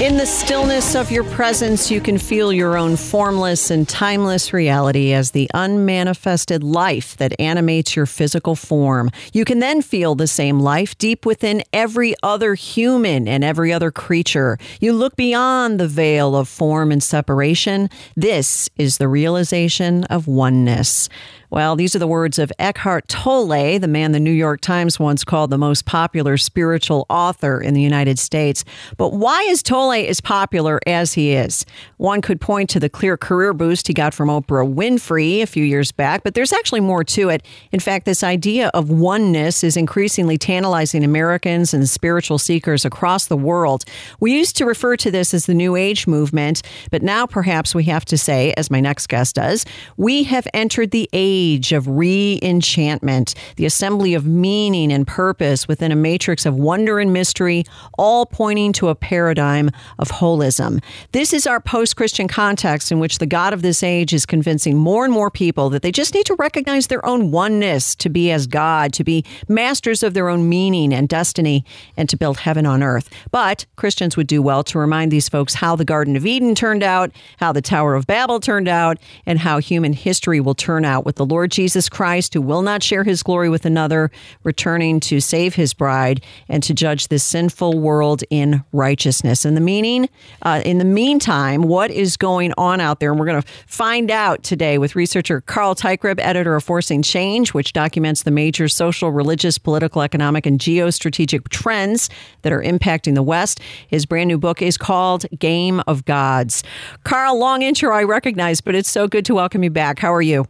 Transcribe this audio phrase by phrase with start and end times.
[0.00, 5.14] In the stillness of your presence, you can feel your own formless and timeless reality
[5.14, 9.10] as the unmanifested life that animates your physical form.
[9.32, 13.90] You can then feel the same life deep within every other human and every other
[13.90, 14.58] creature.
[14.80, 17.88] You look beyond the veil of form and separation.
[18.14, 21.08] This is the realization of oneness.
[21.56, 25.24] Well, these are the words of Eckhart Tolle, the man the New York Times once
[25.24, 28.62] called the most popular spiritual author in the United States.
[28.98, 31.64] But why is Tolle as popular as he is?
[31.96, 35.64] One could point to the clear career boost he got from Oprah Winfrey a few
[35.64, 37.42] years back, but there's actually more to it.
[37.72, 43.36] In fact, this idea of oneness is increasingly tantalizing Americans and spiritual seekers across the
[43.36, 43.86] world.
[44.20, 47.84] We used to refer to this as the New Age movement, but now perhaps we
[47.84, 49.64] have to say, as my next guest does,
[49.96, 55.92] we have entered the age of re enchantment, the assembly of meaning and purpose within
[55.92, 57.64] a matrix of wonder and mystery,
[57.96, 60.82] all pointing to a paradigm of holism.
[61.12, 64.76] This is our post Christian context in which the God of this age is convincing
[64.76, 68.32] more and more people that they just need to recognize their own oneness to be
[68.32, 71.64] as God, to be masters of their own meaning and destiny,
[71.96, 73.08] and to build heaven on earth.
[73.30, 76.82] But Christians would do well to remind these folks how the Garden of Eden turned
[76.82, 81.04] out, how the Tower of Babel turned out, and how human history will turn out
[81.04, 84.10] with the Lord Jesus Christ, who will not share his glory with another,
[84.44, 89.44] returning to save his bride and to judge this sinful world in righteousness.
[89.44, 90.08] And the meaning,
[90.42, 93.10] uh, in the meantime, what is going on out there?
[93.10, 97.52] And we're going to find out today with researcher Carl Teichrib, editor of Forcing Change,
[97.54, 102.08] which documents the major social, religious, political, economic, and geostrategic trends
[102.42, 103.60] that are impacting the West.
[103.88, 106.62] His brand new book is called Game of Gods.
[107.04, 109.98] Carl, long intro I recognize, but it's so good to welcome you back.
[109.98, 110.46] How are you?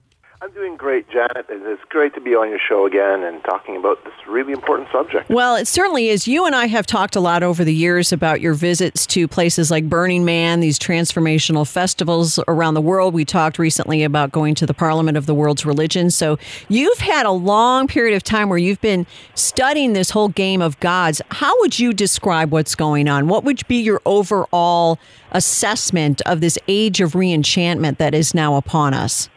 [0.46, 1.46] I'm doing great, Janet.
[1.48, 5.28] It's great to be on your show again and talking about this really important subject.
[5.28, 6.28] Well, it certainly is.
[6.28, 9.72] You and I have talked a lot over the years about your visits to places
[9.72, 13.12] like Burning Man, these transformational festivals around the world.
[13.12, 16.14] We talked recently about going to the Parliament of the World's Religions.
[16.14, 19.04] So you've had a long period of time where you've been
[19.34, 21.20] studying this whole game of gods.
[21.32, 23.26] How would you describe what's going on?
[23.26, 25.00] What would be your overall
[25.32, 29.28] assessment of this age of reenchantment that is now upon us?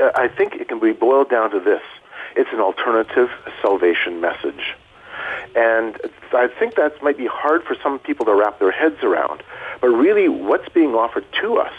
[0.00, 1.82] I think it can be boiled down to this.
[2.36, 3.30] It's an alternative
[3.60, 4.74] salvation message.
[5.56, 5.98] And
[6.32, 9.42] I think that might be hard for some people to wrap their heads around.
[9.80, 11.72] But really, what's being offered to us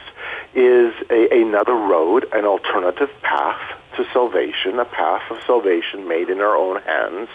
[0.54, 3.62] is a, another road, an alternative path
[3.96, 7.30] to salvation, a path of salvation made in our own hands.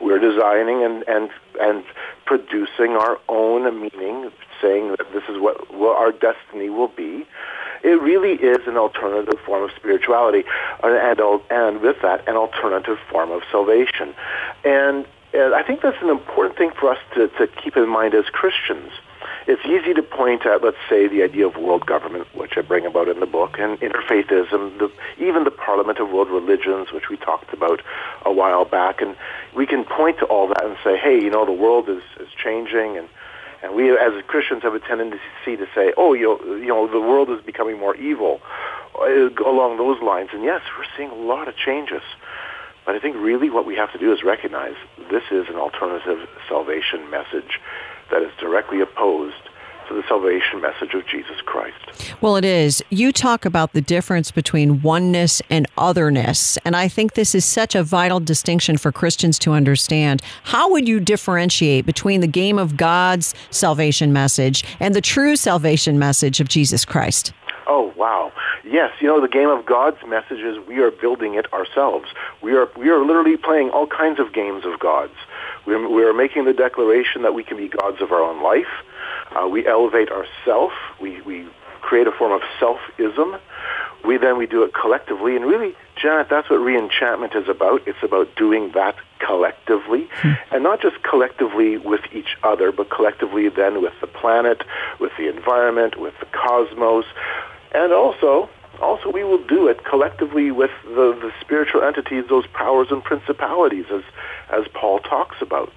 [0.00, 1.84] We're designing and, and, and
[2.26, 7.26] producing our own meaning, saying that this is what, what our destiny will be.
[7.82, 10.44] It really is an alternative form of spirituality,
[10.82, 11.20] and,
[11.50, 14.14] and with that, an alternative form of salvation.
[14.64, 18.14] And, and I think that's an important thing for us to, to keep in mind
[18.14, 18.92] as Christians.
[19.48, 22.86] It's easy to point at, let's say, the idea of world government, which I bring
[22.86, 27.16] about in the book, and interfaithism, the, even the Parliament of World Religions, which we
[27.16, 27.82] talked about
[28.24, 29.00] a while back.
[29.00, 29.16] And
[29.56, 32.28] we can point to all that and say, hey, you know, the world is, is
[32.36, 33.08] changing, and
[33.62, 37.40] and we, as Christians, have a tendency to say, "Oh, you know, the world is
[37.40, 38.40] becoming more evil,"
[38.98, 40.30] uh, along those lines.
[40.32, 42.02] And yes, we're seeing a lot of changes.
[42.84, 44.74] But I think really what we have to do is recognize
[45.10, 47.60] this is an alternative salvation message
[48.10, 49.48] that is directly opposed
[49.88, 51.76] to the salvation message of Jesus Christ.
[52.20, 52.82] Well, it is.
[52.90, 57.74] You talk about the difference between oneness and otherness, and I think this is such
[57.74, 60.22] a vital distinction for Christians to understand.
[60.44, 65.98] How would you differentiate between the game of God's salvation message and the true salvation
[65.98, 67.32] message of Jesus Christ?
[67.66, 68.32] Oh wow!
[68.64, 72.06] Yes, you know the game of God's message is we are building it ourselves.
[72.42, 75.14] We are we are literally playing all kinds of games of gods.
[75.66, 78.42] We are, we are making the declaration that we can be gods of our own
[78.42, 78.66] life
[79.36, 80.72] uh, we elevate ourself.
[81.00, 81.46] We, we
[81.80, 83.36] create a form of self-ism.
[84.04, 87.86] We then we do it collectively, and really Janet, that's what reenchantment is about.
[87.86, 90.32] It's about doing that collectively, hmm.
[90.50, 94.64] and not just collectively with each other, but collectively then with the planet,
[94.98, 97.04] with the environment, with the cosmos,
[97.72, 98.48] and also
[98.80, 103.86] also we will do it collectively with the, the spiritual entities, those powers and principalities,
[103.92, 104.02] as
[104.50, 105.72] as Paul talks about.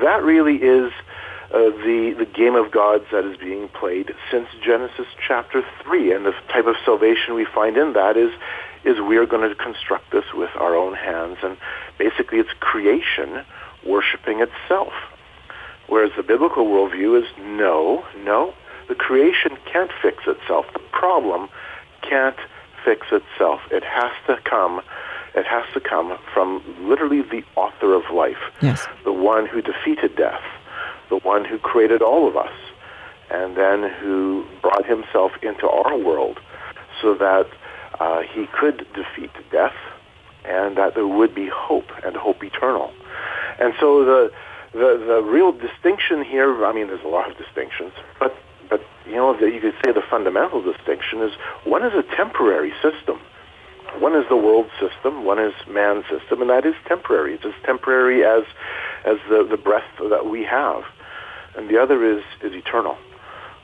[0.00, 0.90] That really is
[1.52, 6.24] uh, the the game of gods that is being played since Genesis chapter three, and
[6.24, 8.32] the type of salvation we find in that is
[8.84, 11.56] is we are going to construct this with our own hands, and
[11.98, 13.44] basically it's creation
[13.86, 14.92] worshiping itself.
[15.88, 18.54] Whereas the biblical worldview is no, no,
[18.88, 20.66] the creation can't fix itself.
[20.72, 21.48] The problem
[22.02, 22.36] can't
[22.84, 23.60] fix itself.
[23.70, 24.80] It has to come.
[25.34, 28.86] It has to come from literally the author of life, yes.
[29.04, 30.42] the one who defeated death,
[31.12, 32.56] the one who created all of us,
[33.30, 36.38] and then who brought himself into our world
[37.02, 37.46] so that
[38.00, 39.76] uh, he could defeat death
[40.44, 42.90] and that there would be hope and hope eternal.
[43.60, 44.32] And so the
[44.72, 48.34] the the real distinction here, I mean, there's a lot of distinctions, but
[48.70, 51.32] but you know, the, you could say the fundamental distinction is
[51.64, 53.20] one is a temporary system.
[53.98, 57.34] One is the world system, one is man's system, and that is temporary.
[57.34, 58.44] It's as temporary as
[59.04, 60.84] as the, the breath that we have.
[61.56, 62.96] And the other is, is eternal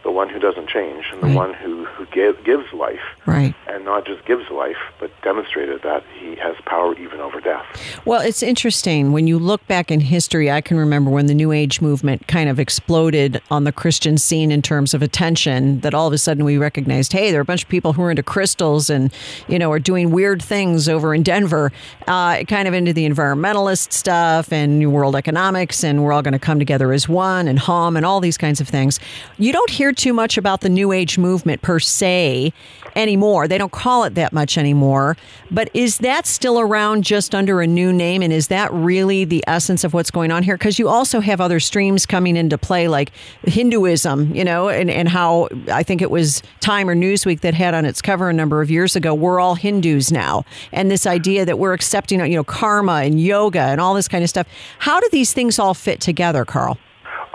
[0.05, 1.37] the one who doesn't change and the right.
[1.37, 3.01] one who, who give, gives life.
[3.27, 3.55] Right.
[3.67, 7.67] And not just gives life, but demonstrated that he has power even over death.
[8.05, 9.13] Well, it's interesting.
[9.13, 12.49] When you look back in history, I can remember when the New Age movement kind
[12.49, 16.45] of exploded on the Christian scene in terms of attention, that all of a sudden
[16.45, 19.13] we recognized, hey, there are a bunch of people who are into crystals and,
[19.49, 21.73] you know, are doing weird things over in Denver,
[22.07, 26.33] uh, kind of into the environmentalist stuff and New World economics, and we're all going
[26.33, 29.01] to come together as one and hum and all these kinds of things.
[29.39, 32.53] You don't hear too much about the New Age movement per se
[32.97, 33.49] anymore.
[33.49, 35.17] They don't call it that much anymore.
[35.51, 38.23] But is that still around just under a new name?
[38.23, 40.57] And is that really the essence of what's going on here?
[40.57, 43.13] Because you also have other streams coming into play, like
[43.45, 47.75] Hinduism, you know, and, and how I think it was Time or Newsweek that had
[47.75, 50.45] on its cover a number of years ago, we're all Hindus now.
[50.73, 54.25] And this idea that we're accepting, you know, karma and yoga and all this kind
[54.25, 54.47] of stuff.
[54.79, 56.79] How do these things all fit together, Carl?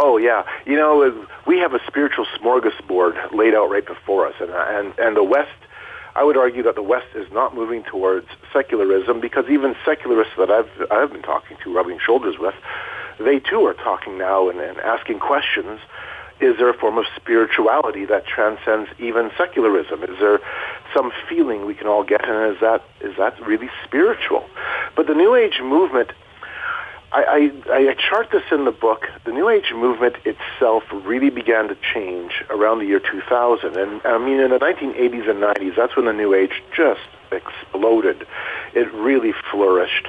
[0.06, 4.52] Oh yeah, you know we have a spiritual smorgasbord laid out right before us, and
[4.52, 5.56] and and the West.
[6.14, 10.52] I would argue that the West is not moving towards secularism because even secularists that
[10.52, 12.54] I've I've been talking to, rubbing shoulders with,
[13.18, 15.80] they too are talking now and, and asking questions.
[16.42, 20.04] Is there a form of spirituality that transcends even secularism?
[20.04, 20.42] Is there
[20.94, 24.44] some feeling we can all get, and is that is that really spiritual?
[24.98, 26.12] But the New Age movement
[27.14, 29.08] I, I, I chart this in the book.
[29.26, 33.78] The New Age movement itself really began to change around the year 2000.
[33.78, 37.02] And I mean, in the 1980s and 90s, that's when the New Age just
[37.32, 38.26] exploded.
[38.74, 40.08] It really flourished.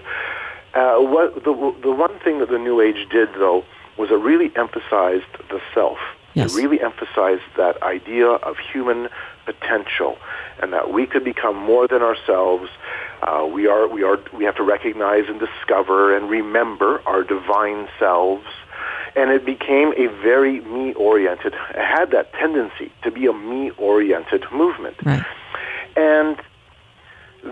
[0.72, 3.64] Uh, what the, the one thing that the New Age did, though,
[3.98, 5.98] was it really emphasized the self.
[6.32, 6.52] Yes.
[6.52, 9.08] It really emphasized that idea of human
[9.44, 10.16] potential
[10.62, 12.68] and that we could become more than ourselves
[13.24, 17.88] uh, we are we are we have to recognize and discover and remember our divine
[17.98, 18.46] selves,
[19.16, 21.54] and it became a very me-oriented.
[21.54, 25.24] It had that tendency to be a me-oriented movement, right.
[25.96, 26.36] and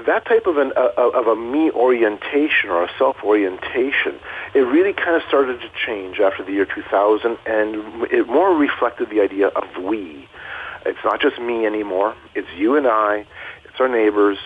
[0.06, 4.20] that type of an uh, of a me orientation or a self orientation,
[4.54, 9.08] it really kind of started to change after the year 2000, and it more reflected
[9.08, 10.28] the idea of we.
[10.84, 12.14] It's not just me anymore.
[12.34, 13.26] It's you and I.
[13.64, 14.38] It's our neighbors.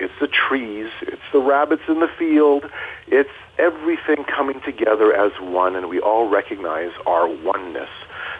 [0.00, 0.90] It's the trees.
[1.02, 2.64] It's the rabbits in the field.
[3.06, 7.90] It's everything coming together as one, and we all recognize our oneness.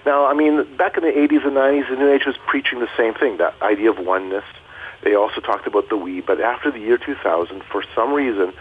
[0.05, 2.89] Now, I mean, back in the 80s and 90s, the New Age was preaching the
[2.97, 4.45] same thing, that idea of oneness.
[5.03, 8.53] They also talked about the we, but after the year 2000, for some reason,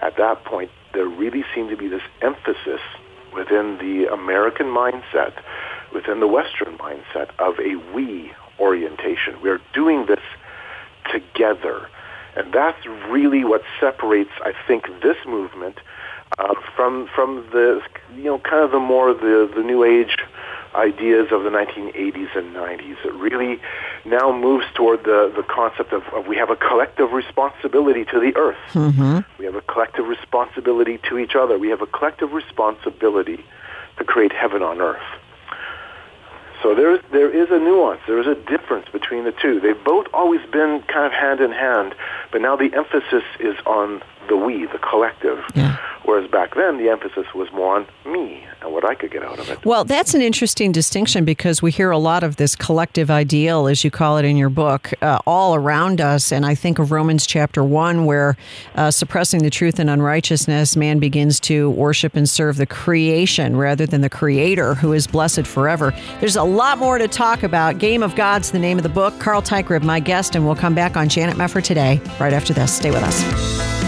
[0.00, 2.80] at that point, there really seemed to be this emphasis
[3.34, 5.34] within the American mindset,
[6.00, 9.40] within the Western mindset, of a we orientation.
[9.42, 10.20] We're doing this
[11.12, 11.88] together.
[12.36, 15.78] And that's really what separates, I think, this movement
[16.38, 17.82] uh, from from the
[18.14, 20.16] you know kind of the more the the new age
[20.74, 23.04] ideas of the 1980s and 90s.
[23.04, 23.60] It really
[24.04, 28.32] now moves toward the the concept of, of we have a collective responsibility to the
[28.36, 28.64] earth.
[28.72, 29.18] Mm-hmm.
[29.38, 31.58] We have a collective responsibility to each other.
[31.58, 33.44] We have a collective responsibility
[33.98, 35.19] to create heaven on earth.
[36.62, 38.00] So there is, there is a nuance.
[38.06, 39.60] There is a difference between the two.
[39.60, 41.94] They've both always been kind of hand in hand,
[42.32, 45.38] but now the emphasis is on the we, the collective.
[45.54, 45.76] Yeah.
[46.04, 49.38] Whereas back then, the emphasis was more on me and what I could get out
[49.38, 49.64] of it.
[49.64, 53.84] Well, that's an interesting distinction because we hear a lot of this collective ideal, as
[53.84, 56.32] you call it in your book, uh, all around us.
[56.32, 58.36] And I think of Romans chapter 1, where
[58.74, 63.86] uh, suppressing the truth and unrighteousness, man begins to worship and serve the creation rather
[63.86, 65.94] than the creator who is blessed forever.
[66.18, 67.78] There's a lot more to talk about.
[67.78, 69.18] Game of Gods, the name of the book.
[69.20, 72.74] Carl Teichrib, my guest, and we'll come back on Janet Mefford today, right after this.
[72.74, 73.79] Stay with us.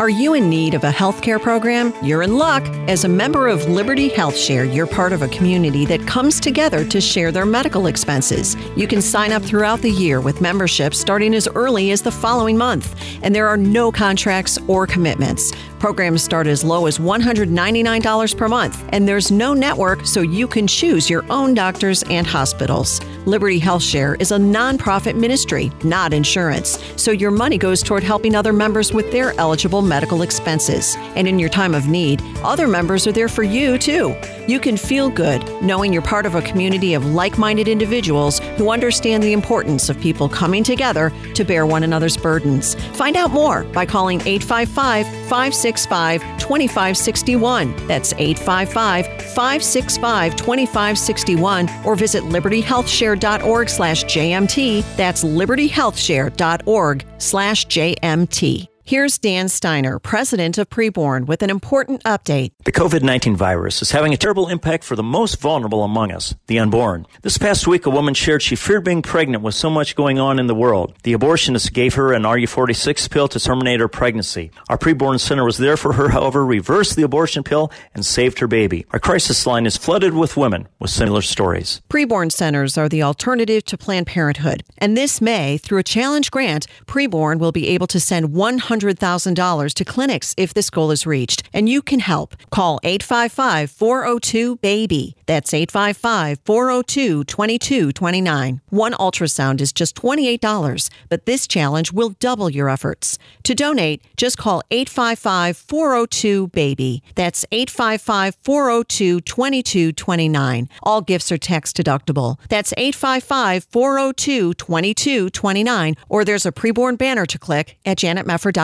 [0.00, 1.92] Are you in need of a healthcare program?
[2.02, 2.62] You're in luck.
[2.88, 6.86] As a member of Liberty Health Share, you're part of a community that comes together
[6.86, 8.56] to share their medical expenses.
[8.76, 12.56] You can sign up throughout the year with membership starting as early as the following
[12.56, 15.52] month, and there are no contracts or commitments.
[15.80, 20.66] Programs start as low as $199 per month, and there's no network, so you can
[20.66, 23.00] choose your own doctors and hospitals.
[23.24, 28.34] Liberty Health Share is a nonprofit ministry, not insurance, so your money goes toward helping
[28.34, 30.96] other members with their eligible medical expenses.
[31.16, 34.16] And in your time of need, other members are there for you too.
[34.46, 38.70] You can feel good knowing you're part of a community of like minded individuals who
[38.70, 42.74] understand the importance of people coming together to bear one another's burdens.
[42.96, 47.86] Find out more by calling 855 565 2561.
[47.86, 54.96] That's 855 565 2561 or visit libertyhealthshare.org slash JMT.
[54.96, 58.69] That's libertyhealthshare.org slash JMT.
[58.90, 62.50] Here's Dan Steiner, president of Preborn, with an important update.
[62.64, 66.34] The COVID 19 virus is having a terrible impact for the most vulnerable among us,
[66.48, 67.06] the unborn.
[67.22, 70.40] This past week, a woman shared she feared being pregnant with so much going on
[70.40, 70.96] in the world.
[71.04, 74.50] The abortionist gave her an RU46 pill to terminate her pregnancy.
[74.68, 78.48] Our Preborn Center was there for her, however, reversed the abortion pill and saved her
[78.48, 78.86] baby.
[78.90, 81.80] Our crisis line is flooded with women with similar stories.
[81.88, 84.64] Preborn centers are the alternative to Planned Parenthood.
[84.78, 89.72] And this May, through a challenge grant, Preborn will be able to send 100 $100,000
[89.74, 92.36] to clinics if this goal is reached, and you can help.
[92.50, 95.16] Call 855 402 BABY.
[95.26, 98.60] That's 855 402 2229.
[98.70, 103.18] One ultrasound is just $28, but this challenge will double your efforts.
[103.44, 107.02] To donate, just call 855 402 BABY.
[107.14, 110.68] That's 855 402 2229.
[110.82, 112.38] All gifts are tax deductible.
[112.48, 117.98] That's 855 402 2229, or there's a preborn banner to click at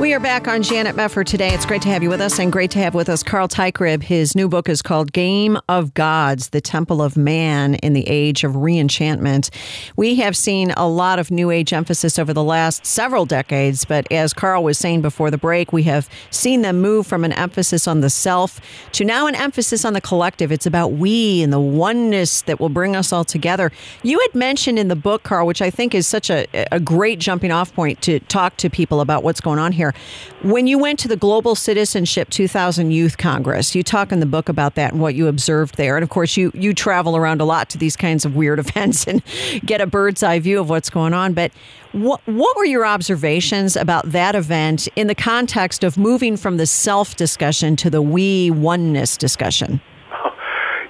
[0.00, 1.54] We are back on Janet Mefford today.
[1.54, 4.02] It's great to have you with us and great to have with us Carl Teichrib.
[4.02, 8.42] His new book is called Game of Gods, The Temple of Man in the Age
[8.42, 9.50] of Reenchantment.
[9.96, 14.10] We have seen a lot of New Age emphasis over the last several decades, but
[14.10, 17.86] as Carl was saying before the break, we have seen them move from an emphasis
[17.86, 18.60] on the self
[18.92, 20.50] to now an emphasis on the collective.
[20.50, 23.70] It's about we and the oneness that will bring us all together.
[24.02, 27.20] You had mentioned in the book, Carl, which I think is such a, a great
[27.20, 29.94] jumping off point to talk to people about what's going on here here.
[30.42, 34.48] When you went to the Global Citizenship 2000 Youth Congress, you talk in the book
[34.48, 35.96] about that and what you observed there.
[35.96, 39.06] And of course, you you travel around a lot to these kinds of weird events
[39.06, 39.22] and
[39.64, 41.34] get a bird's eye view of what's going on.
[41.34, 41.52] But
[41.92, 46.66] what what were your observations about that event in the context of moving from the
[46.66, 49.80] self discussion to the we oneness discussion?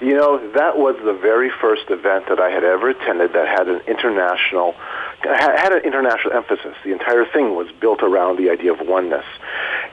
[0.01, 3.67] You know, that was the very first event that I had ever attended that had
[3.67, 4.75] an international
[5.27, 6.75] had an international emphasis.
[6.83, 9.25] The entire thing was built around the idea of oneness.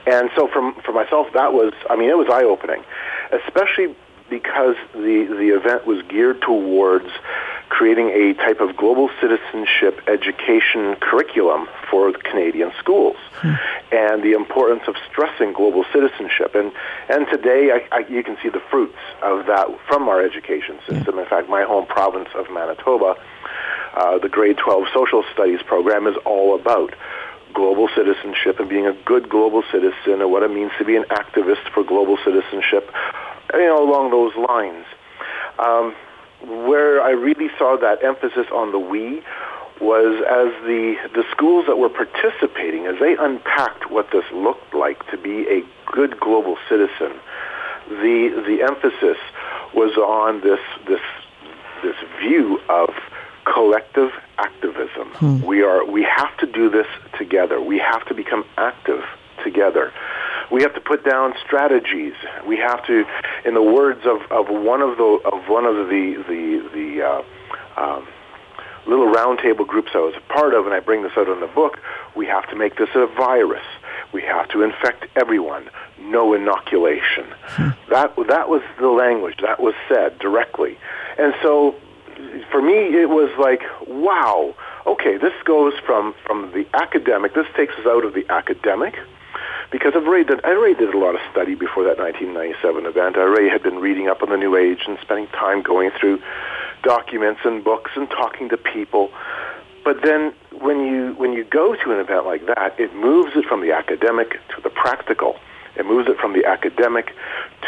[0.05, 2.83] And so from, for myself, that was, I mean, it was eye-opening,
[3.31, 3.95] especially
[4.29, 7.09] because the, the event was geared towards
[7.69, 13.53] creating a type of global citizenship education curriculum for Canadian schools hmm.
[13.91, 16.53] and the importance of stressing global citizenship.
[16.55, 16.71] And,
[17.09, 21.17] and today I, I, you can see the fruits of that from our education system.
[21.17, 23.15] In fact, my home province of Manitoba
[23.95, 26.93] uh, the grade 12 social studies program is all about
[27.53, 31.03] global citizenship and being a good global citizen and what it means to be an
[31.03, 32.91] activist for global citizenship,
[33.53, 34.85] you know, along those lines.
[35.59, 35.93] Um,
[36.67, 39.21] where I really saw that emphasis on the we
[39.79, 45.05] was as the, the schools that were participating, as they unpacked what this looked like
[45.11, 47.13] to be a good global citizen,
[47.89, 49.17] the, the emphasis
[49.73, 51.01] was on this, this,
[51.81, 52.89] this view of
[53.45, 55.09] collective activism.
[55.15, 55.41] Hmm.
[55.45, 57.61] We are we have to do this together.
[57.61, 59.03] We have to become active
[59.43, 59.91] together.
[60.51, 62.13] We have to put down strategies.
[62.45, 63.05] We have to,
[63.45, 67.81] in the words of, of one of the of one of the the the uh,
[67.81, 68.07] um,
[68.85, 71.47] little roundtable groups I was a part of, and I bring this out in the
[71.47, 71.79] book.
[72.15, 73.65] We have to make this a virus.
[74.11, 75.69] We have to infect everyone.
[75.99, 77.25] No inoculation.
[77.89, 80.77] That that was the language that was said directly,
[81.17, 81.75] and so
[82.51, 84.55] for me it was like, wow.
[84.85, 87.33] Okay, this goes from from the academic.
[87.33, 88.95] This takes us out of the academic
[89.71, 93.17] because I've already I already did a lot of study before that 1997 event.
[93.17, 96.21] I already had been reading up on the New Age and spending time going through
[96.83, 99.09] documents and books and talking to people.
[99.83, 103.45] But then when you when you go to an event like that, it moves it
[103.45, 105.39] from the academic to the practical.
[105.75, 107.15] It moves it from the academic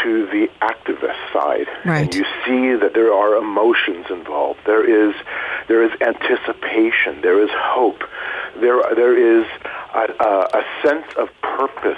[0.04, 1.68] to the activist side.
[1.86, 2.04] Right.
[2.04, 4.60] And you see that there are emotions involved.
[4.66, 5.16] There is
[5.68, 7.22] there is anticipation.
[7.22, 8.04] There is hope.
[8.60, 9.46] There there is
[9.94, 11.98] a, a, a sense of purpose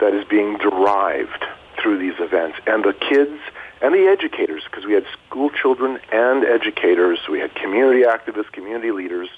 [0.00, 1.44] that is being derived
[1.80, 2.58] through these events.
[2.66, 3.40] And the kids
[3.80, 8.90] and the educators, because we had school children and educators, we had community activists, community
[8.90, 9.28] leaders,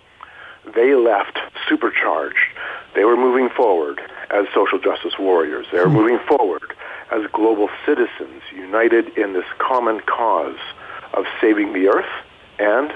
[0.74, 2.36] they left supercharged.
[2.94, 5.66] They were moving forward as social justice warriors.
[5.72, 5.96] They were hmm.
[5.96, 6.74] moving forward
[7.10, 10.58] as global citizens united in this common cause
[11.14, 12.10] of saving the earth
[12.58, 12.92] and,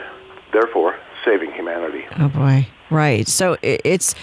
[0.53, 2.07] therefore, saving humanity.
[2.19, 2.67] Oh boy.
[2.91, 3.29] Right.
[3.29, 4.17] So it's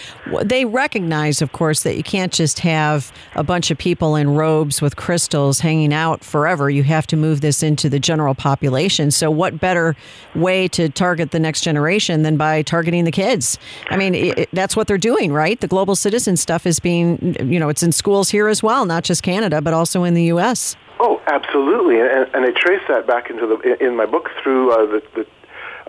[0.43, 4.81] they recognize, of course, that you can't just have a bunch of people in robes
[4.81, 6.69] with crystals hanging out forever.
[6.69, 9.09] You have to move this into the general population.
[9.12, 9.95] So, what better
[10.36, 13.57] way to target the next generation than by targeting the kids?
[13.89, 15.59] I mean, it, that's what they're doing, right?
[15.62, 19.05] The global citizen stuff is being, you know, it's in schools here as well, not
[19.05, 20.75] just Canada, but also in the U.S.
[21.00, 24.86] Oh, absolutely, and, and I trace that back into the in my book through uh,
[24.88, 25.27] the, the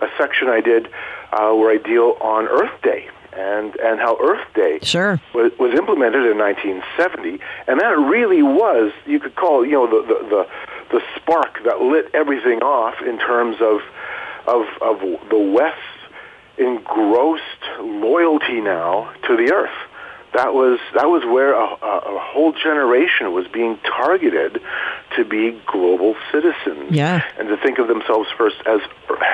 [0.01, 0.87] a section I did
[1.31, 5.21] uh, where I deal on Earth Day and and how Earth Day sure.
[5.33, 10.07] was, was implemented in 1970, and that really was you could call you know the
[10.07, 10.47] the the,
[10.97, 13.81] the spark that lit everything off in terms of
[14.47, 15.79] of of the West's
[16.57, 17.43] engrossed
[17.79, 19.88] loyalty now to the Earth
[20.33, 24.61] that was that was where a, a, a, whole generation was being targeted
[25.15, 27.23] to be global citizens yeah.
[27.39, 28.79] and to think of themselves first as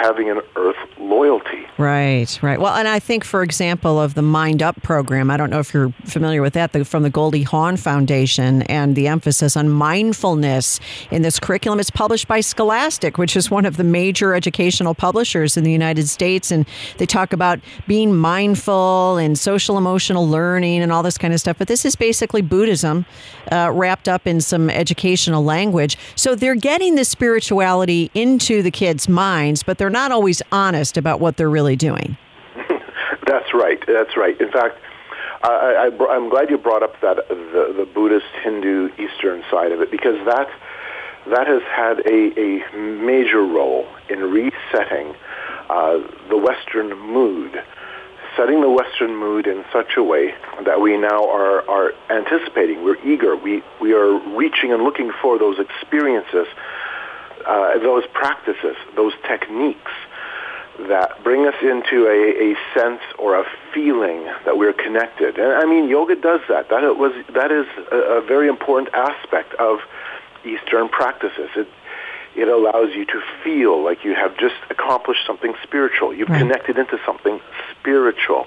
[0.02, 1.68] having an earth loyalty.
[1.78, 2.60] Right right.
[2.60, 5.92] Well and i think for example of the MindUP program i don't know if you're
[6.06, 10.80] familiar with that the, from the goldie hawn foundation and the emphasis on mindfulness
[11.12, 11.80] in this curriculum.
[11.80, 16.08] It's published by scholastic which is one of the major educational publishers in the united
[16.08, 16.66] states and
[16.98, 21.58] they talk about being mindful and social emotional learning and all this kind of stuff.
[21.58, 23.06] But this is basically Buddhism
[23.52, 25.98] uh, wrapped up in some educational language.
[26.16, 31.20] So they're getting the spirituality into the kids' minds, but they're not always honest about
[31.20, 32.18] what they're really doing.
[33.28, 33.84] That's right.
[33.88, 34.40] That's right.
[34.40, 34.78] In fact,
[35.44, 39.92] I, am glad you brought up that the, the Buddhist, Hindu, Eastern side of it
[39.92, 40.48] because that
[41.28, 45.16] that has had a, a major role in resetting
[45.70, 45.98] uh,
[46.30, 47.64] the Western mood
[48.38, 53.02] setting the Western mood in such a way that we now are, are anticipating, we're
[53.06, 56.48] eager, we, we are reaching and looking for those experiences,
[57.46, 59.92] uh, those practices, those techniques
[60.90, 65.38] that bring us into a, a sense or a feeling that we're connected.
[65.38, 66.70] And I mean, yoga does that.
[66.70, 69.80] That was that is a, a very important aspect of
[70.44, 71.50] Eastern practices.
[71.56, 71.68] It
[72.36, 76.14] it allows you to feel like you have just accomplished something spiritual.
[76.14, 76.40] You've right.
[76.40, 77.40] connected into something
[77.72, 78.46] spiritual.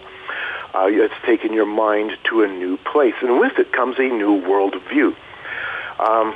[0.74, 4.42] Uh, it's taken your mind to a new place, and with it comes a new
[4.42, 5.16] worldview.
[5.98, 6.34] Um,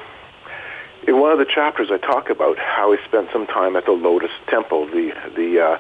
[1.07, 3.93] in one of the chapters, I talk about how I spent some time at the
[3.93, 5.79] Lotus Temple, the the uh,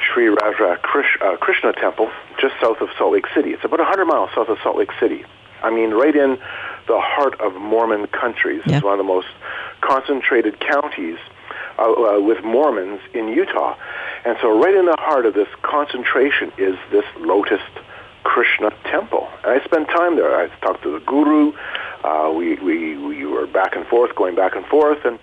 [0.00, 2.10] Sri Radha Krish, uh, Krishna Temple,
[2.40, 3.50] just south of Salt Lake City.
[3.50, 5.24] It's about 100 miles south of Salt Lake City.
[5.62, 6.38] I mean, right in
[6.86, 8.62] the heart of Mormon countries.
[8.66, 8.76] Yeah.
[8.76, 9.28] It's one of the most
[9.80, 11.18] concentrated counties
[11.78, 13.76] uh, uh, with Mormons in Utah.
[14.24, 17.60] And so, right in the heart of this concentration is this Lotus
[18.22, 19.28] Krishna temple.
[19.44, 20.34] And I spent time there.
[20.36, 21.52] I talked to the guru.
[22.02, 25.04] Uh, we, we, we were back and forth, going back and forth.
[25.04, 25.18] And,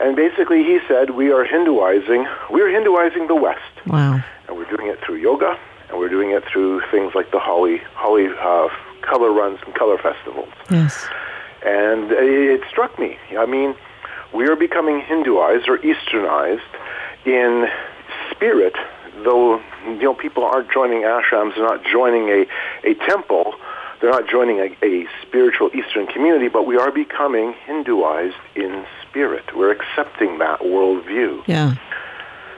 [0.00, 3.60] and basically, he said, We are Hinduizing, we're Hinduizing the West.
[3.86, 4.22] Wow.
[4.48, 7.80] And we're doing it through yoga, and we're doing it through things like the Holi,
[7.94, 8.68] Holi uh,
[9.06, 10.52] color runs and color festivals.
[10.70, 11.06] Yes.
[11.64, 13.18] And it struck me.
[13.38, 13.74] I mean,
[14.34, 16.60] we are becoming Hinduized or Easternized
[17.24, 17.66] in
[18.30, 18.74] spirit,
[19.24, 22.46] though you know people aren't joining ashrams, they're not joining a,
[22.84, 23.54] a temple,
[24.00, 29.56] they're not joining a, a spiritual Eastern community, but we are becoming Hinduized in spirit.
[29.56, 31.42] We're accepting that worldview.
[31.46, 31.74] Yeah.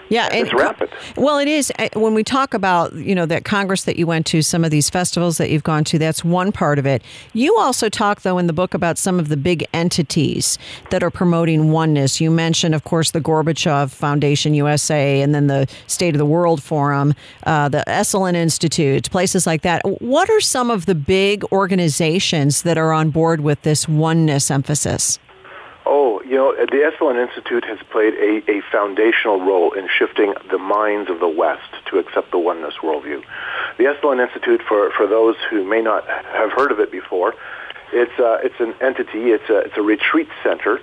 [0.09, 0.91] Yeah, it's rampant.
[1.17, 1.71] Well, it is.
[1.79, 4.71] Uh, when we talk about you know that Congress that you went to, some of
[4.71, 7.03] these festivals that you've gone to, that's one part of it.
[7.35, 10.59] You also talk though in the book about some of the big entities
[10.91, 12.21] that are promoting oneness.
[12.21, 16.63] You mentioned, of course, the Gorbachev Foundation USA, and then the State of the World
[16.63, 19.83] Forum, uh, the Esalen Institute, places like that.
[20.01, 25.19] What are some of the big organizations that are on board with this oneness emphasis?
[25.91, 30.59] Oh, you know, the Esalen Institute has played a, a foundational role in shifting the
[30.59, 33.25] minds of the West to accept the oneness worldview.
[33.79, 37.35] The Esalen Institute, for, for those who may not have heard of it before,
[37.91, 40.79] it's, uh, it's an entity, it's a, it's a retreat center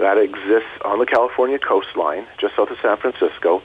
[0.00, 3.62] that exists on the California coastline, just south of San Francisco.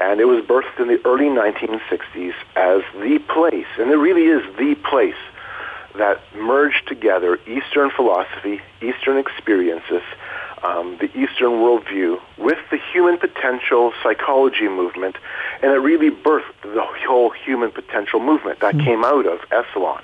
[0.00, 4.42] And it was birthed in the early 1960s as the place, and it really is
[4.56, 5.18] the place
[5.96, 10.02] that merge together Eastern philosophy, Eastern experiences,
[10.62, 15.16] um, the Eastern worldview with the human potential psychology movement,
[15.62, 18.86] and it really birthed the whole human potential movement that mm-hmm.
[18.86, 20.02] came out of Esalen.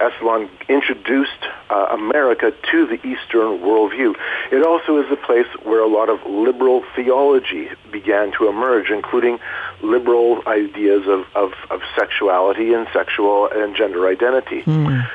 [0.00, 4.14] Esalen introduced uh, America to the Eastern worldview.
[4.50, 9.38] It also is a place where a lot of liberal theology began to emerge, including
[9.82, 14.62] liberal ideas of, of, of sexuality and sexual and gender identity.
[14.62, 15.08] Mm.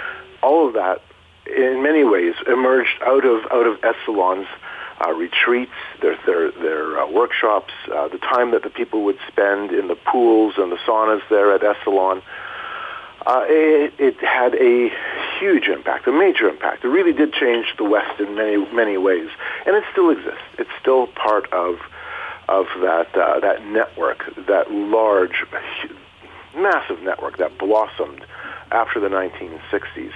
[0.44, 1.02] All of that,
[1.48, 4.48] in many ways, emerged out of out of Esalen's
[5.04, 9.72] uh, retreats, their their, their uh, workshops, uh, the time that the people would spend
[9.72, 12.22] in the pools and the saunas there at Esalen
[13.26, 14.92] uh, it, it had a
[15.40, 16.84] huge impact, a major impact.
[16.84, 19.30] It really did change the West in many many ways,
[19.66, 20.46] and it still exists.
[20.60, 21.80] It's still part of
[22.48, 25.44] of that uh, that network, that large,
[26.56, 28.24] massive network that blossomed
[28.72, 30.12] after the 1960s.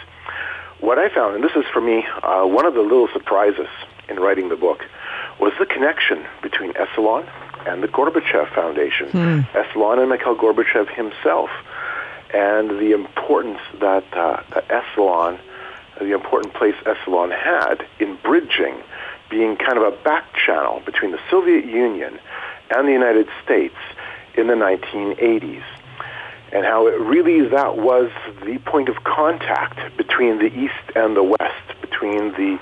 [0.80, 3.68] What I found, and this is for me uh, one of the little surprises
[4.08, 4.86] in writing the book,
[5.40, 7.28] was the connection between Esalen
[7.66, 9.10] and the Gorbachev Foundation.
[9.10, 9.40] Hmm.
[9.58, 11.50] Esalen and Mikhail Gorbachev himself
[12.34, 14.68] and the importance that, uh, that
[16.00, 18.76] the important place Esalen had in bridging,
[19.30, 22.20] being kind of a back channel between the Soviet Union
[22.76, 23.76] and the United States
[24.36, 25.64] in the 1980s.
[26.52, 28.10] And how it really that was
[28.44, 32.60] the point of contact between the East and the West, between the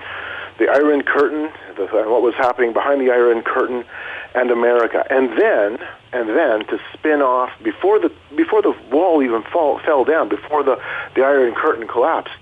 [0.58, 3.86] the Iron Curtain, the, what was happening behind the Iron Curtain,
[4.36, 5.80] and America, and then
[6.14, 10.64] and then to spin off before the before the wall even fall, fell down, before
[10.64, 10.80] the
[11.16, 12.40] the Iron Curtain collapsed,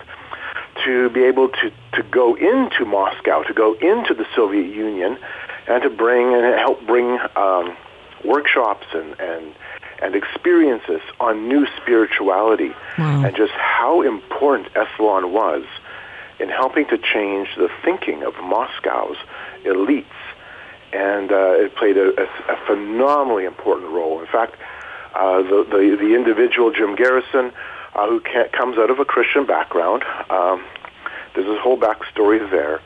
[0.84, 5.18] to be able to to go into Moscow, to go into the Soviet Union,
[5.68, 7.76] and to bring and help bring um,
[8.24, 9.56] workshops and and
[10.02, 13.26] and experiences on new spirituality, wow.
[13.26, 15.64] and just how important Esalen was
[16.40, 19.16] in helping to change the thinking of Moscow's
[19.64, 20.06] elites
[20.96, 24.22] and uh, it played a, a, a, phenomenally important role.
[24.22, 24.56] In fact,
[25.14, 27.52] uh, the, the, the individual Jim Garrison,
[27.94, 28.22] uh, who
[28.54, 30.64] comes out of a Christian background, um,
[31.36, 32.80] there's a whole backstory there.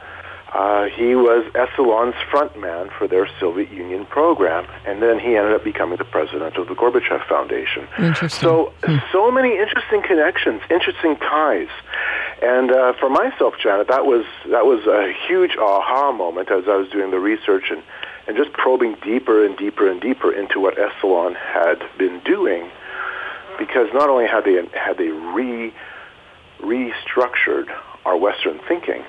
[0.53, 5.53] Uh, he was Esalen's front man for their Soviet Union program, and then he ended
[5.53, 7.87] up becoming the president of the Gorbachev Foundation.
[7.99, 8.29] Interesting.
[8.29, 8.97] So, hmm.
[9.11, 11.69] so many interesting connections, interesting ties.
[12.41, 16.77] And uh, for myself, Janet, that was that was a huge aha moment as I
[16.77, 17.83] was doing the research and,
[18.27, 22.71] and just probing deeper and deeper and deeper into what Esalen had been doing,
[23.59, 25.73] because not only had they had they re
[26.59, 27.67] restructured
[28.05, 29.03] our Western thinking,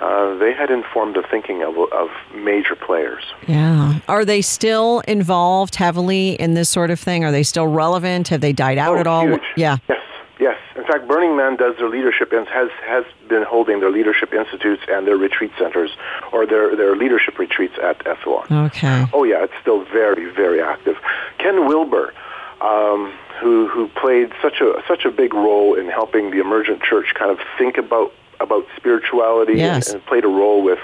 [0.00, 3.24] uh, they had informed the thinking of, of major players.
[3.46, 4.00] Yeah.
[4.08, 7.24] Are they still involved heavily in this sort of thing?
[7.24, 8.28] Are they still relevant?
[8.28, 9.26] Have they died out oh, at all?
[9.26, 9.42] Huge.
[9.56, 9.78] Yeah.
[9.88, 10.00] Yes.
[10.40, 10.58] Yes.
[10.74, 14.82] In fact, Burning Man does their leadership and has has been holding their leadership institutes
[14.88, 15.90] and their retreat centers
[16.32, 18.66] or their their leadership retreats at Esalen.
[18.66, 19.06] Okay.
[19.12, 20.96] Oh yeah, it's still very very active.
[21.38, 22.12] Ken Wilber.
[22.60, 27.12] Um, who who played such a such a big role in helping the emergent church
[27.14, 28.12] kind of think about
[28.44, 29.88] about spirituality yes.
[29.88, 30.78] and, and, played a role with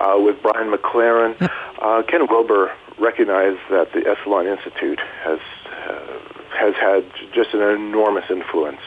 [0.00, 1.38] uh, with Brian McLaren.
[1.40, 1.50] Yep.
[1.80, 6.18] Uh, Ken Wilber recognized that the Esalen Institute has uh,
[6.58, 8.80] has had just an enormous influence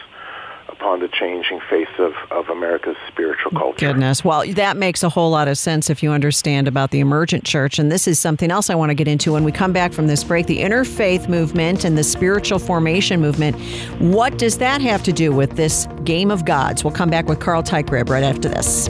[0.73, 3.87] upon the changing face of, of America's spiritual culture.
[3.87, 4.25] Goodness.
[4.25, 7.79] Well, that makes a whole lot of sense if you understand about the emergent church.
[7.79, 10.07] And this is something else I want to get into when we come back from
[10.07, 13.55] this break the interfaith movement and the spiritual formation movement.
[13.99, 16.83] What does that have to do with this game of gods?
[16.83, 18.89] We'll come back with Carl Teichrib right after this.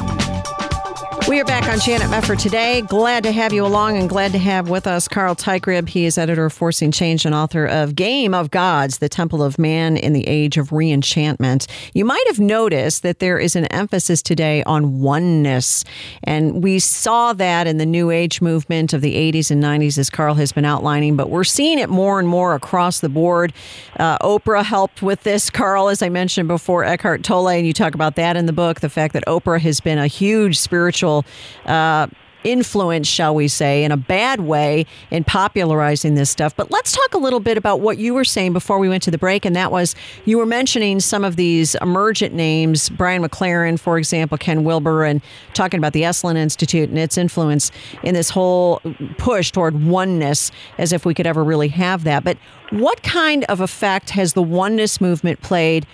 [1.31, 2.81] We are back on Janet Mefford today.
[2.81, 5.87] Glad to have you along and glad to have with us Carl Teichrib.
[5.87, 9.57] He is editor of Forcing Change and author of Game of Gods, The Temple of
[9.57, 11.67] Man in the Age of Reenchantment.
[11.93, 15.85] You might have noticed that there is an emphasis today on oneness.
[16.21, 20.09] And we saw that in the New Age movement of the 80s and 90s, as
[20.09, 23.53] Carl has been outlining, but we're seeing it more and more across the board.
[23.97, 27.95] Uh, Oprah helped with this, Carl, as I mentioned before, Eckhart Tolle, and you talk
[27.95, 31.20] about that in the book, the fact that Oprah has been a huge spiritual
[31.65, 32.07] uh,
[32.43, 36.55] influence, shall we say, in a bad way in popularizing this stuff.
[36.55, 39.11] But let's talk a little bit about what you were saying before we went to
[39.11, 43.79] the break, and that was you were mentioning some of these emergent names, Brian McLaren,
[43.79, 45.21] for example, Ken Wilber, and
[45.53, 47.71] talking about the Esalen Institute and its influence
[48.03, 48.81] in this whole
[49.17, 52.23] push toward oneness, as if we could ever really have that.
[52.23, 52.37] But
[52.71, 55.85] what kind of effect has the oneness movement played?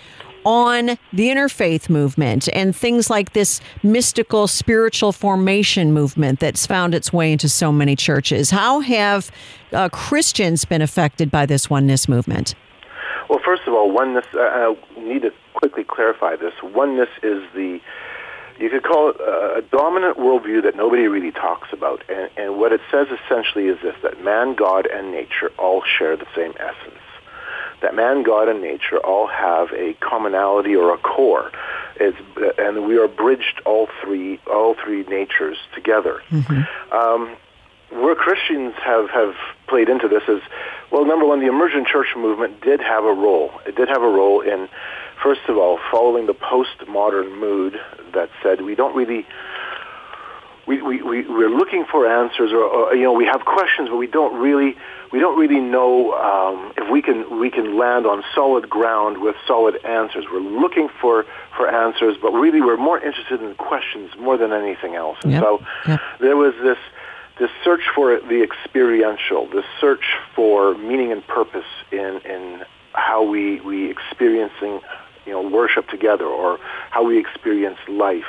[0.48, 7.12] On the interfaith movement and things like this mystical spiritual formation movement that's found its
[7.12, 8.48] way into so many churches.
[8.48, 9.30] How have
[9.74, 12.54] uh, Christians been affected by this oneness movement?
[13.28, 16.54] Well, first of all, oneness, uh, I need to quickly clarify this.
[16.62, 17.78] Oneness is the
[18.58, 22.02] you could call it a dominant worldview that nobody really talks about.
[22.08, 26.16] And, and what it says essentially is this, that man, God, and nature all share
[26.16, 26.97] the same essence
[27.82, 31.50] that man, God, and nature all have a commonality or a core.
[31.96, 32.16] It's,
[32.58, 36.22] and we are bridged all three all three natures together.
[36.30, 36.96] Mm-hmm.
[36.96, 37.36] Um,
[37.90, 39.34] where Christians have, have
[39.66, 40.42] played into this is,
[40.90, 43.50] well, number one, the emergent church movement did have a role.
[43.66, 44.68] It did have a role in,
[45.22, 47.80] first of all, following the postmodern mood
[48.12, 49.26] that said we don't really
[50.68, 53.96] we, we, we, we're looking for answers or, or, you know, we have questions, but
[53.96, 54.76] we don't really,
[55.10, 59.34] we don't really know um, if we can, we can land on solid ground with
[59.46, 60.26] solid answers.
[60.30, 61.24] We're looking for,
[61.56, 65.16] for answers, but really we're more interested in questions more than anything else.
[65.22, 65.42] And yep.
[65.42, 66.00] so yep.
[66.20, 66.78] there was this,
[67.40, 70.04] this search for the experiential, this search
[70.34, 74.80] for meaning and purpose in, in how we, we experiencing,
[75.24, 76.58] you know, worship together or
[76.90, 78.26] how we experience life.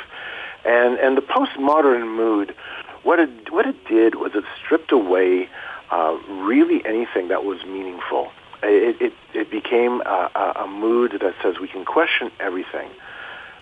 [0.65, 2.55] And and the postmodern mood,
[3.03, 5.49] what it what it did was it stripped away
[5.91, 8.31] uh, really anything that was meaningful.
[8.61, 12.89] It it, it became a, a mood that says we can question everything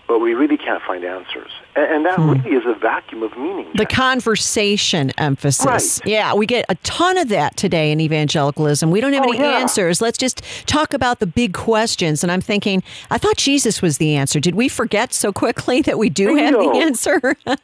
[0.08, 1.52] but we really can't find answers.
[1.76, 2.32] And, and that hmm.
[2.32, 3.68] really is a vacuum of meaning.
[3.76, 5.66] The conversation emphasis.
[5.66, 6.12] Right.
[6.12, 8.90] Yeah, we get a ton of that today in evangelicalism.
[8.90, 9.60] We don't have oh, any yeah.
[9.60, 10.02] answers.
[10.02, 12.24] Let's just talk about the big questions.
[12.24, 14.40] And I'm thinking, I thought Jesus was the answer.
[14.40, 17.36] Did we forget so quickly that we do have the answer?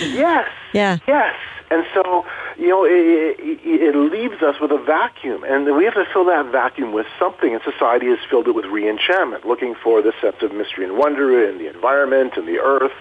[0.00, 0.48] yes.
[0.72, 0.98] Yeah.
[1.06, 1.34] Yes.
[1.70, 2.24] And so,
[2.56, 6.24] you know, it, it, it, leaves us with a vacuum, and we have to fill
[6.26, 7.52] that vacuum with something.
[7.52, 11.48] And society has filled it with reenchantment, looking for the sense of mystery and wonder
[11.48, 12.92] in the environment and the earth.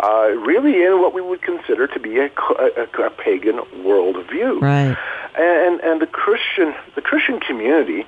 [0.00, 4.96] Uh, really, in what we would consider to be a, a, a pagan worldview, right?
[5.38, 8.04] And and the Christian the Christian community.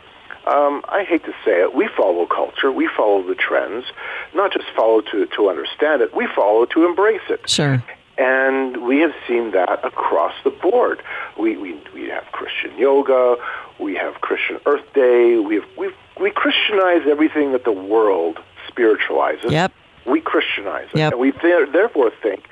[0.46, 3.86] Um, I hate to say it, we follow culture, we follow the trends,
[4.34, 7.48] not just follow to, to understand it, we follow to embrace it.
[7.48, 7.82] Sure.
[8.16, 11.02] And we have seen that across the board.
[11.38, 13.36] We, we, we have Christian yoga,
[13.80, 19.50] we have Christian Earth Day, we, have, we, we Christianize everything that the world spiritualizes.
[19.50, 19.72] Yep.
[20.06, 20.98] We Christianize it.
[20.98, 21.12] Yep.
[21.12, 22.44] And we th- therefore think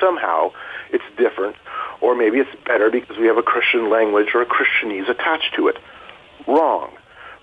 [0.00, 0.52] somehow
[0.92, 1.56] it's different,
[2.00, 5.68] or maybe it's better because we have a Christian language or a Christianese attached to
[5.68, 5.76] it.
[6.46, 6.92] Wrong.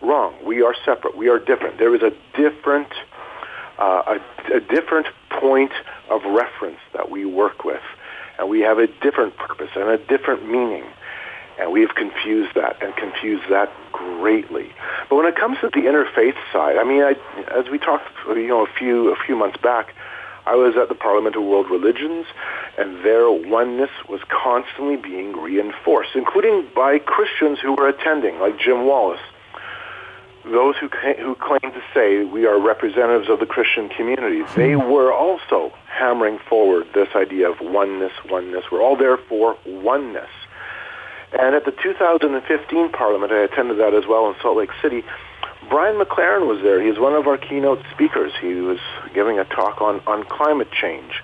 [0.01, 0.35] Wrong.
[0.45, 1.17] We are separate.
[1.17, 1.79] We are different.
[1.79, 2.89] There is a different
[3.79, 5.71] uh, a, a different point
[6.09, 7.81] of reference that we work with.
[8.39, 10.85] And we have a different purpose and a different meaning.
[11.59, 14.71] And we have confused that and confused that greatly.
[15.09, 17.15] But when it comes to the interfaith side, I mean, I,
[17.51, 19.95] as we talked, you know, a few a few months back,
[20.45, 22.25] I was at the Parliament of World Religions,
[22.77, 28.85] and their oneness was constantly being reinforced, including by Christians who were attending, like Jim
[28.85, 29.19] Wallis,
[30.51, 34.89] those who, who claim to say we are representatives of the Christian community, they hmm.
[34.89, 38.65] were also hammering forward this idea of oneness, oneness.
[38.71, 40.29] We're all there for oneness.
[41.37, 45.03] And at the 2015 Parliament, I attended that as well in Salt Lake City,
[45.69, 46.81] Brian McLaren was there.
[46.81, 48.31] He's one of our keynote speakers.
[48.39, 48.79] He was
[49.13, 51.21] giving a talk on, on climate change.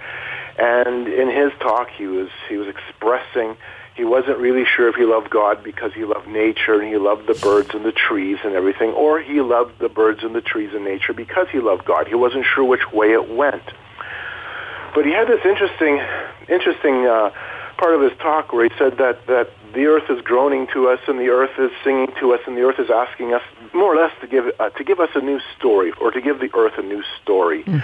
[0.60, 3.56] And in his talk, he was, he was expressing
[3.96, 7.28] he wasn't really sure if he loved God because he loved nature and he loved
[7.28, 10.72] the birds and the trees and everything, or he loved the birds and the trees
[10.74, 12.08] and nature because he loved God.
[12.08, 13.64] He wasn't sure which way it went.
[14.96, 16.02] But he had this interesting,
[16.50, 17.32] interesting uh,
[17.78, 21.00] part of his talk where he said that, that the earth is groaning to us
[21.08, 23.42] and the earth is singing to us and the earth is asking us
[23.74, 26.40] more or less to give, uh, to give us a new story or to give
[26.40, 27.64] the earth a new story.
[27.64, 27.84] Mm.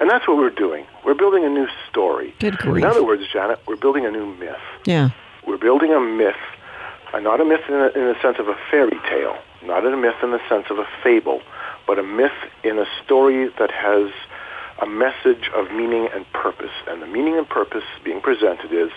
[0.00, 0.86] And that's what we're doing.
[1.04, 2.34] We're building a new story.
[2.38, 2.84] Good grief.
[2.84, 4.56] In other words, Janet, we're building a new myth.
[4.86, 5.10] Yeah.
[5.46, 6.34] We're building a myth,
[7.12, 9.96] uh, not a myth in, a, in the sense of a fairy tale, not a
[9.96, 11.42] myth in the sense of a fable,
[11.86, 14.10] but a myth in a story that has
[14.80, 16.72] a message of meaning and purpose.
[16.86, 18.90] And the meaning and purpose being presented is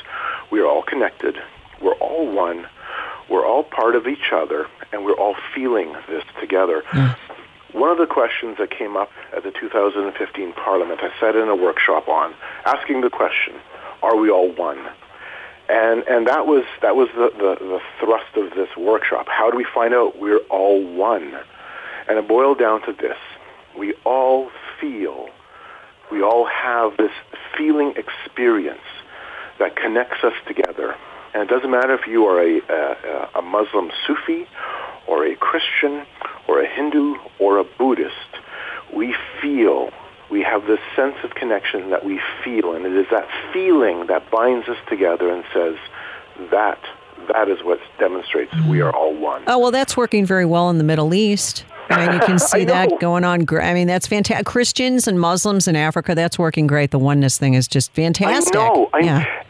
[0.51, 1.37] we are all connected,
[1.81, 2.67] we're all one,
[3.29, 6.83] we're all part of each other, and we're all feeling this together.
[6.91, 7.15] Mm.
[7.73, 11.55] One of the questions that came up at the 2015 Parliament, I sat in a
[11.55, 12.33] workshop on,
[12.65, 13.55] asking the question,
[14.03, 14.77] are we all one?
[15.69, 19.27] And and that was that was the, the, the thrust of this workshop.
[19.29, 21.33] How do we find out we're all one?
[22.07, 23.17] And it boiled down to this.
[23.77, 25.29] We all feel,
[26.11, 27.11] we all have this
[27.57, 28.81] feeling experience
[29.57, 30.95] that connects us together.
[31.33, 34.45] And it doesn't matter if you are a, a, a Muslim Sufi
[35.07, 36.05] or a Christian
[36.47, 38.13] or a Hindu or a Buddhist.
[38.93, 39.89] We feel
[40.33, 44.31] we have this sense of connection that we feel, and it is that feeling that
[44.31, 45.75] binds us together and says
[46.49, 46.79] that
[47.31, 49.43] that is what demonstrates we are all one.
[49.45, 51.65] Oh well, that's working very well in the Middle East.
[51.89, 53.45] I mean, you can see that going on.
[53.61, 54.47] I mean, that's fantastic.
[54.47, 56.89] Christians and Muslims in Africa, that's working great.
[56.89, 58.55] The oneness thing is just fantastic.
[58.55, 58.89] I know.
[58.91, 59.43] I, yeah.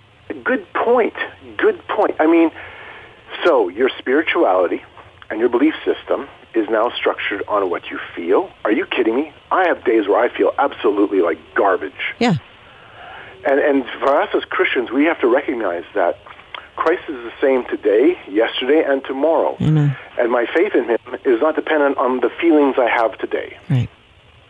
[0.44, 1.14] Good point.
[1.58, 2.16] Good point.
[2.20, 2.52] I mean,
[3.46, 4.84] so your spirituality
[5.30, 8.52] and your belief system is now structured on what you feel.
[8.66, 9.34] Are you kidding me?
[9.52, 12.14] I have days where I feel absolutely like garbage.
[12.20, 12.36] Yeah.
[13.46, 16.18] And and for us as Christians, we have to recognize that
[16.76, 19.58] Christ is the same today, yesterday, and tomorrow.
[19.62, 19.96] Amen.
[20.18, 23.58] And my faith in Him is not dependent on the feelings I have today.
[23.70, 23.90] Right.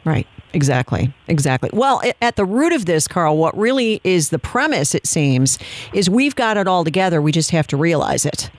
[0.06, 0.28] Right.
[0.54, 1.12] Exactly.
[1.28, 1.70] Exactly.
[1.74, 5.58] Well, at the root of this, Carl, what really is the premise, it seems,
[5.94, 7.22] is we've got it all together.
[7.22, 8.52] We just have to realize it.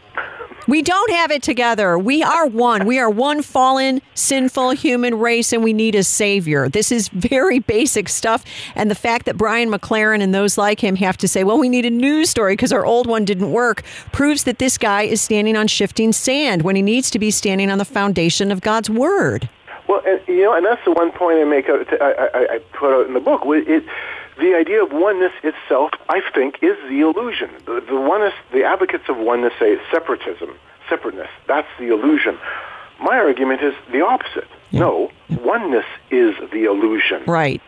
[0.67, 1.99] We don't have it together.
[1.99, 2.87] We are one.
[2.87, 6.69] We are one fallen, sinful human race, and we need a savior.
[6.69, 8.45] This is very basic stuff.
[8.75, 11.69] And the fact that Brian McLaren and those like him have to say, well, we
[11.69, 15.21] need a news story because our old one didn't work, proves that this guy is
[15.21, 18.89] standing on shifting sand when he needs to be standing on the foundation of God's
[18.89, 19.49] word.
[19.89, 21.69] Well, and, you know, and that's the one point I make.
[21.69, 23.43] Out, I, I, I put out in the book.
[23.45, 23.85] It,
[24.39, 27.51] the idea of oneness itself, I think, is the illusion.
[27.67, 30.51] The, the oneness, the advocates of oneness say separatism,
[30.89, 31.29] separateness.
[31.47, 32.39] That's the illusion.
[33.01, 34.49] My argument is the opposite.
[34.71, 34.81] Yeah.
[34.81, 37.25] No, oneness is the illusion.
[37.27, 37.63] Right.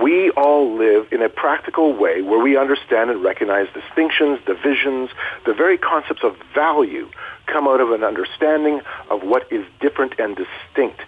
[0.00, 5.10] We all live in a practical way where we understand and recognize distinctions, divisions,
[5.46, 7.08] the very concepts of value
[7.46, 11.00] come out of an understanding of what is different and distinct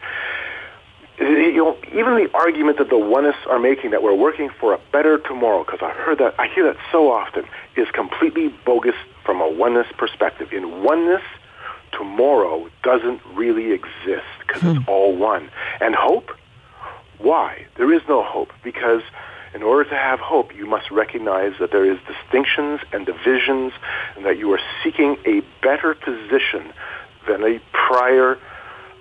[1.20, 4.78] you know, even the argument that the oneists are making that we're working for a
[4.92, 7.44] better tomorrow, because I heard that, I hear that so often,
[7.76, 10.52] is completely bogus from a oneness perspective.
[10.52, 11.22] In oneness,
[11.92, 14.76] tomorrow doesn't really exist because hmm.
[14.76, 15.50] it's all one.
[15.81, 16.31] And hope?
[17.18, 17.66] Why?
[17.76, 19.02] There is no hope because
[19.54, 23.72] in order to have hope, you must recognize that there is distinctions and divisions
[24.14, 26.72] and that you are seeking a better position
[27.26, 28.38] than a prior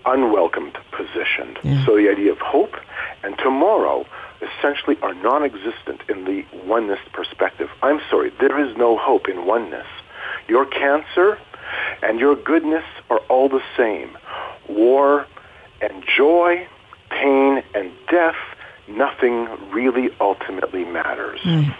[0.07, 1.57] unwelcomed position.
[1.63, 1.85] Yeah.
[1.85, 2.75] So the idea of hope
[3.23, 4.05] and tomorrow
[4.41, 7.69] essentially are non-existent in the oneness perspective.
[7.81, 9.87] I'm sorry, there is no hope in oneness.
[10.47, 11.37] Your cancer
[12.01, 14.17] and your goodness are all the same.
[14.69, 15.25] War
[15.81, 16.67] and joy,
[17.09, 18.35] pain and death,
[18.87, 21.39] nothing really ultimately matters.
[21.45, 21.75] Right.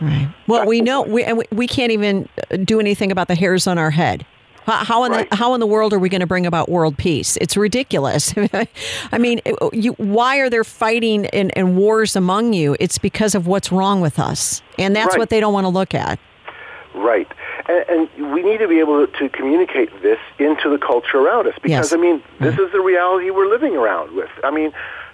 [0.00, 0.34] Right.
[0.48, 2.28] Well, we know we we can't even
[2.64, 4.26] do anything about the hairs on our head.
[4.66, 5.28] How in right.
[5.28, 7.36] the how in the world are we going to bring about world peace?
[7.38, 8.34] It's ridiculous.
[9.12, 9.40] I mean,
[9.72, 12.76] you, why are there fighting and, and, wars among you?
[12.78, 15.18] It's because of what's wrong with us, and that's right.
[15.18, 16.18] what they don't want to look at.
[16.94, 17.26] Right,
[17.68, 21.54] and, and, we need to be able to communicate this into the culture around us
[21.62, 21.92] because yes.
[21.92, 24.30] I mean, this is the reality we're living around with.
[24.44, 24.72] I mean,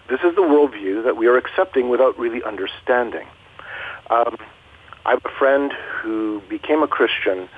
[0.09, 3.27] this is the worldview that we are accepting without really understanding.
[4.11, 4.37] Um,
[5.07, 7.49] I have a friend who became a Christian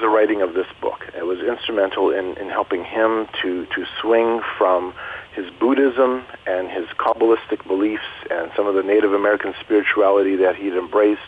[0.00, 1.04] the writing of this book.
[1.16, 4.94] It was instrumental in, in helping him to, to swing from
[5.34, 10.74] his Buddhism and his Kabbalistic beliefs and some of the Native American spirituality that he'd
[10.74, 11.20] embraced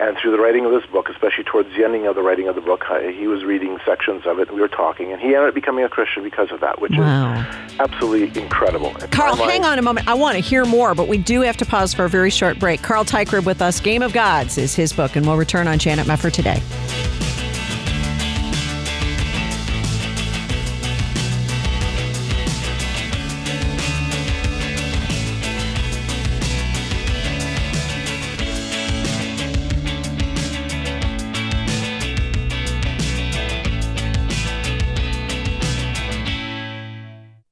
[0.00, 2.54] And through the writing of this book, especially towards the ending of the writing of
[2.54, 5.48] the book, he was reading sections of it, and we were talking, and he ended
[5.48, 7.38] up becoming a Christian because of that, which Wow.
[7.68, 8.96] is absolutely incredible.
[8.96, 10.08] In Carl, my hang on a moment.
[10.08, 12.58] I want to hear more, but we do have to pause for a very short
[12.58, 12.80] break.
[12.80, 13.78] Carl Teichrib with us.
[13.78, 16.62] Game of Gods is his book, and we'll return on Janet Mefford today.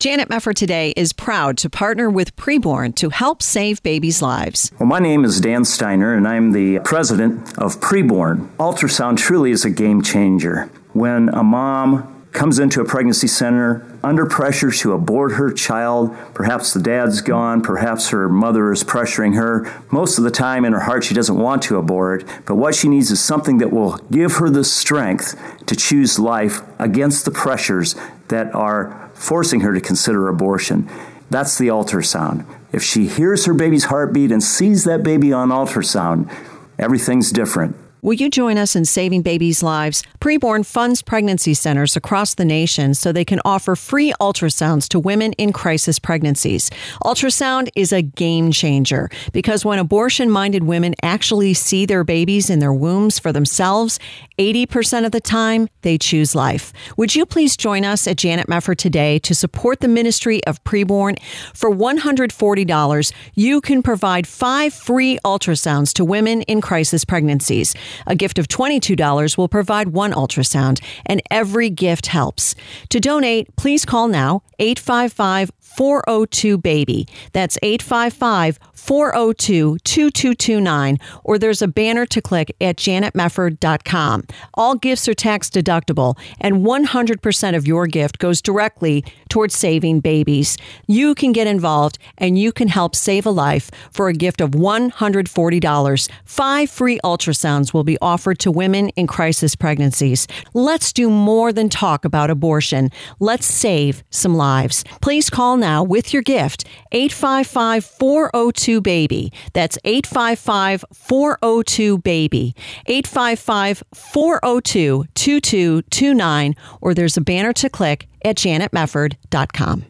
[0.08, 4.72] Janet Mefford today is proud to partner with Preborn to help save babies' lives.
[4.80, 8.48] Well, my name is Dan Steiner, and I'm the president of Preborn.
[8.56, 10.70] Ultrasound truly is a game changer.
[10.94, 16.72] When a mom comes into a pregnancy center under pressure to abort her child, perhaps
[16.72, 19.70] the dad's gone, perhaps her mother is pressuring her.
[19.90, 22.88] Most of the time, in her heart, she doesn't want to abort, but what she
[22.88, 27.94] needs is something that will give her the strength to choose life against the pressures
[28.28, 30.88] that are forcing her to consider abortion.
[31.30, 32.46] That's the ultrasound.
[32.72, 36.32] If she hears her baby's heartbeat and sees that baby on ultrasound,
[36.78, 37.76] everything's different.
[38.00, 40.04] Will you join us in saving babies' lives?
[40.20, 45.32] Preborn funds pregnancy centers across the nation so they can offer free ultrasounds to women
[45.32, 46.70] in crisis pregnancies.
[47.02, 52.60] Ultrasound is a game changer because when abortion minded women actually see their babies in
[52.60, 53.98] their wombs for themselves,
[54.38, 56.72] 80% of the time they choose life.
[56.96, 61.20] Would you please join us at Janet Mefford today to support the ministry of Preborn?
[61.52, 67.74] For $140, you can provide five free ultrasounds to women in crisis pregnancies.
[68.06, 72.54] A gift of $22 will provide one ultrasound, and every gift helps.
[72.90, 77.06] To donate, please call now 855 402 BABY.
[77.32, 84.24] That's 855 402 2229, or there's a banner to click at janetmefford.com.
[84.54, 90.56] All gifts are tax deductible, and 100% of your gift goes directly towards saving babies.
[90.86, 94.52] You can get involved and you can help save a life for a gift of
[94.52, 96.10] $140.
[96.24, 100.26] Five free ultrasounds will be offered to women in crisis pregnancies.
[100.54, 102.90] Let's do more than talk about abortion.
[103.20, 104.82] Let's save some lives.
[105.02, 109.32] Please call now with your gift 855 402 BABY.
[109.52, 112.54] That's 855 402 BABY.
[112.86, 119.84] 855 402 2229, or there's a banner to click at janetmefford.com.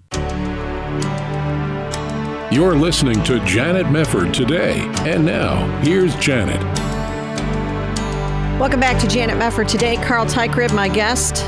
[2.51, 4.81] You're listening to Janet Mefford today.
[5.01, 6.63] And now, here's Janet.
[8.59, 9.97] Welcome back to Janet Mefford today.
[9.97, 11.45] Carl Teichrib, my guest.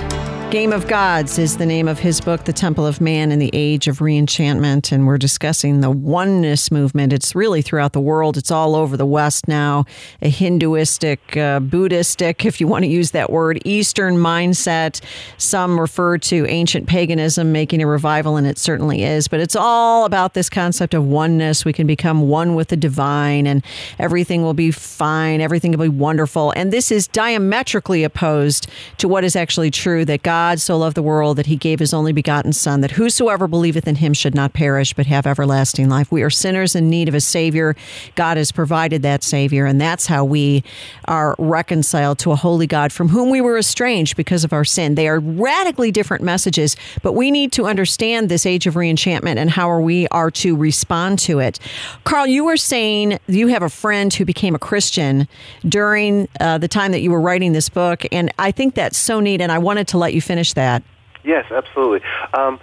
[0.50, 3.50] Game of Gods is the name of his book, The Temple of Man in the
[3.52, 4.90] Age of Reenchantment.
[4.90, 7.12] And we're discussing the oneness movement.
[7.12, 9.84] It's really throughout the world, it's all over the West now.
[10.22, 15.00] A Hinduistic, uh, Buddhistic, if you want to use that word, Eastern mindset.
[15.38, 19.28] Some refer to ancient paganism making a revival, and it certainly is.
[19.28, 21.64] But it's all about this concept of oneness.
[21.64, 23.64] We can become one with the divine, and
[24.00, 26.52] everything will be fine, everything will be wonderful.
[26.56, 28.66] And this is diametrically opposed
[28.98, 31.92] to what is actually true that God so loved the world that he gave his
[31.92, 36.10] only begotten Son, that whosoever believeth in him should not perish but have everlasting life.
[36.10, 37.76] We are sinners in need of a Savior.
[38.14, 40.64] God has provided that Savior, and that's how we
[41.06, 44.94] are reconciled to a holy God from whom we were estranged because of our sin.
[44.94, 49.50] They are radically different messages, but we need to understand this age of reenchantment and
[49.50, 51.58] how we are to respond to it.
[52.04, 55.28] Carl, you were saying you have a friend who became a Christian
[55.68, 59.20] during uh, the time that you were writing this book, and I think that's so
[59.20, 60.84] neat, and I wanted to let you finish that.
[61.24, 62.06] Yes, absolutely.
[62.34, 62.60] Um,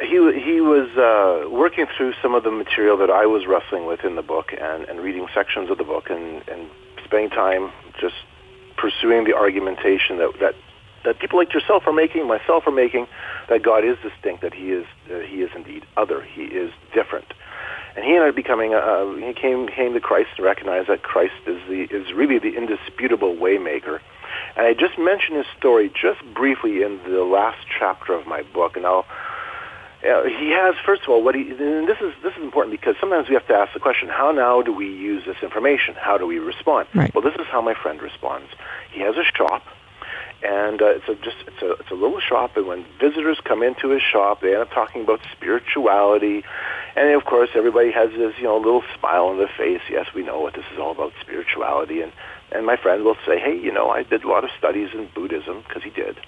[0.00, 0.16] he
[0.48, 4.16] he was uh, working through some of the material that I was wrestling with in
[4.16, 6.62] the book and, and reading sections of the book and, and
[7.04, 7.70] spending time
[8.00, 8.14] just
[8.78, 10.54] pursuing the argumentation that, that
[11.04, 13.06] that people like yourself are making, myself are making,
[13.48, 17.28] that God is distinct, that He is uh, He is indeed other, He is different,
[17.94, 18.80] and he ended up becoming a,
[19.26, 23.34] he came came to Christ and recognized that Christ is the is really the indisputable
[23.34, 24.00] waymaker.
[24.56, 28.76] And I just mentioned his story just briefly in the last chapter of my book,
[28.76, 29.06] and I'll.
[30.02, 31.42] Uh, he has, first of all, what he.
[31.50, 34.32] And this is this is important because sometimes we have to ask the question: How
[34.32, 35.94] now do we use this information?
[35.94, 36.88] How do we respond?
[36.94, 37.14] Right.
[37.14, 38.48] Well, this is how my friend responds.
[38.92, 39.62] He has a shop,
[40.42, 42.56] and uh, it's a just it's a it's a little shop.
[42.56, 46.44] And when visitors come into his shop, they end up talking about spirituality,
[46.96, 49.82] and of course, everybody has this you know little smile on their face.
[49.90, 52.12] Yes, we know what this is all about, spirituality, and
[52.52, 55.08] and my friend will say, hey, you know, I did a lot of studies in
[55.14, 56.18] Buddhism because he did.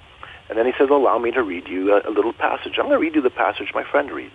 [0.49, 2.75] And then he says, allow me to read you a, a little passage.
[2.79, 4.35] I'm going to read you the passage my friend reads.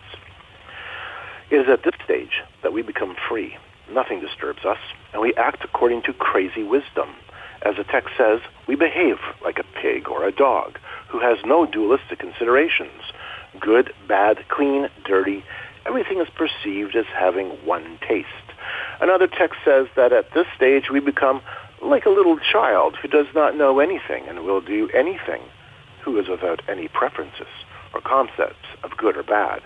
[1.50, 3.56] It is at this stage that we become free.
[3.92, 4.80] nothing disturbs us,
[5.14, 7.16] and we act according to crazy wisdom.
[7.68, 11.66] As the text says, we behave like a pig or a dog who has no
[11.66, 13.02] dualistic considerations.
[13.60, 15.44] Good, bad, clean, dirty,
[15.86, 18.30] everything is perceived as having one taste.
[19.02, 21.42] Another text says that at this stage we become
[21.82, 25.42] like a little child who does not know anything and will do anything,
[26.04, 27.52] who is without any preferences
[27.94, 29.62] or concepts of good or bad.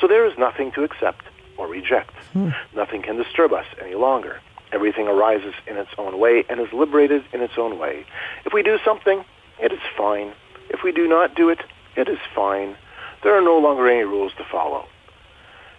[0.00, 1.26] So there is nothing to accept
[1.58, 2.14] or reject.
[2.32, 2.48] Hmm.
[2.74, 4.40] Nothing can disturb us any longer.
[4.72, 8.04] Everything arises in its own way and is liberated in its own way.
[8.44, 9.24] If we do something,
[9.60, 10.32] it is fine.
[10.70, 11.60] If we do not do it,
[11.96, 12.76] it is fine.
[13.22, 14.86] There are no longer any rules to follow.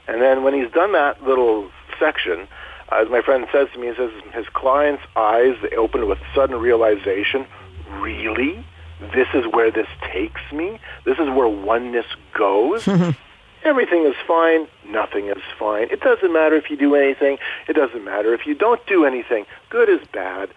[0.07, 1.69] And then when he's done that little
[1.99, 2.47] section,
[2.91, 6.19] uh, as my friend says to me, he says his client's eyes they open with
[6.35, 7.47] sudden realization.
[7.99, 8.65] Really?
[9.13, 10.79] This is where this takes me?
[11.05, 12.87] This is where oneness goes?
[13.63, 14.67] Everything is fine.
[14.87, 15.87] Nothing is fine.
[15.89, 17.37] It doesn't matter if you do anything.
[17.67, 19.45] It doesn't matter if you don't do anything.
[19.69, 20.49] Good is bad.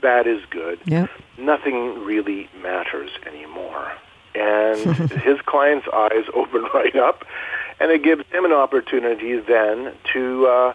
[0.00, 0.80] Bad is good.
[0.86, 1.10] Yep.
[1.38, 3.92] Nothing really matters anymore.
[4.34, 4.80] And
[5.22, 7.24] his client's eyes open right up,
[7.80, 10.72] and it gives him an opportunity then to uh,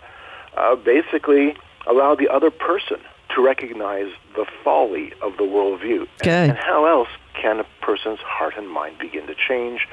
[0.57, 1.55] uh, basically
[1.87, 2.97] allow the other person
[3.35, 6.07] to recognize the folly of the worldview.
[6.19, 6.27] Good.
[6.27, 9.87] And, and how else can a person's heart and mind begin to change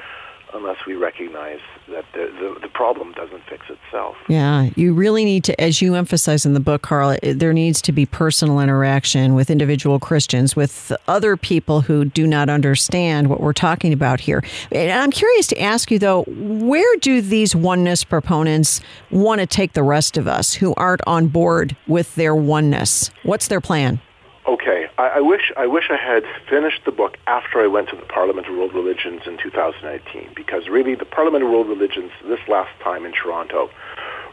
[0.53, 4.15] unless we recognize that the, the, the, problem doesn't fix itself.
[4.27, 7.91] Yeah, you really need to, as you emphasize in the book, Carl, there needs to
[7.91, 13.53] be personal interaction with individual Christians, with other people who do not understand what we're
[13.53, 14.43] talking about here.
[14.71, 18.79] And I'm curious to ask you, though, where do these oneness proponents
[19.09, 23.09] want to take the rest of us who aren't on board with their oneness?
[23.23, 23.99] What's their plan?
[24.47, 27.97] Okay, I, I, wish I wish I had finished the book after I went to
[27.97, 32.39] the Parliament of World Religions in 2018, because really the Parliament of World Religions this
[32.47, 33.69] last time in Toronto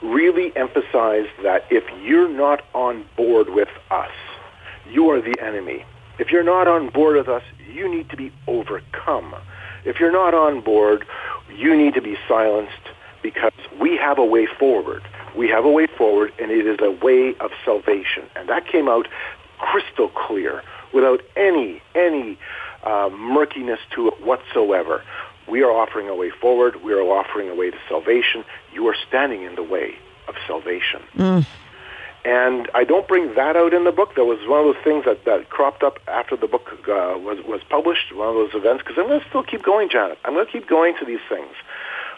[0.02, 4.12] really emphasized that if you're not on board with us,
[4.88, 5.84] you are the enemy.
[6.20, 9.34] If you're not on board with us, you need to be overcome.
[9.84, 11.04] If you're not on board,
[11.56, 12.72] you need to be silenced
[13.20, 15.02] because we have a way forward.
[15.36, 18.24] We have a way forward, and it is a way of salvation.
[18.36, 19.08] And that came out
[19.58, 22.38] crystal clear, without any any
[22.82, 25.02] uh, murkiness to it whatsoever.
[25.46, 26.82] We are offering a way forward.
[26.82, 28.44] We are offering a way to salvation.
[28.72, 29.96] You are standing in the way
[30.26, 31.02] of salvation.
[31.16, 31.46] Mm.
[32.24, 34.14] And I don't bring that out in the book.
[34.14, 37.44] That was one of those things that, that cropped up after the book uh, was,
[37.44, 40.18] was published, one of those events, because I'm going to still keep going, Janet.
[40.24, 41.52] I'm going to keep going to these things.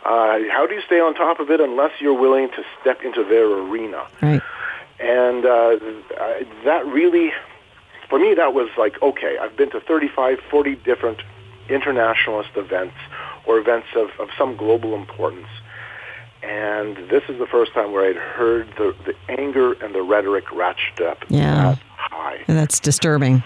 [0.05, 3.24] Uh, how do you stay on top of it unless you're willing to step into
[3.24, 4.07] their arena?
[4.22, 4.41] Right.
[4.99, 5.78] And uh,
[6.64, 7.32] that really,
[8.09, 11.22] for me, that was like, okay, I've been to 35, 40 different
[11.68, 12.97] internationalist events
[13.44, 15.49] or events of, of some global importance.
[16.42, 20.51] And this is the first time where I'd heard the, the anger and the rhetoric
[20.53, 21.55] ratchet up yeah.
[21.55, 22.44] that high.
[22.47, 23.42] That's disturbing.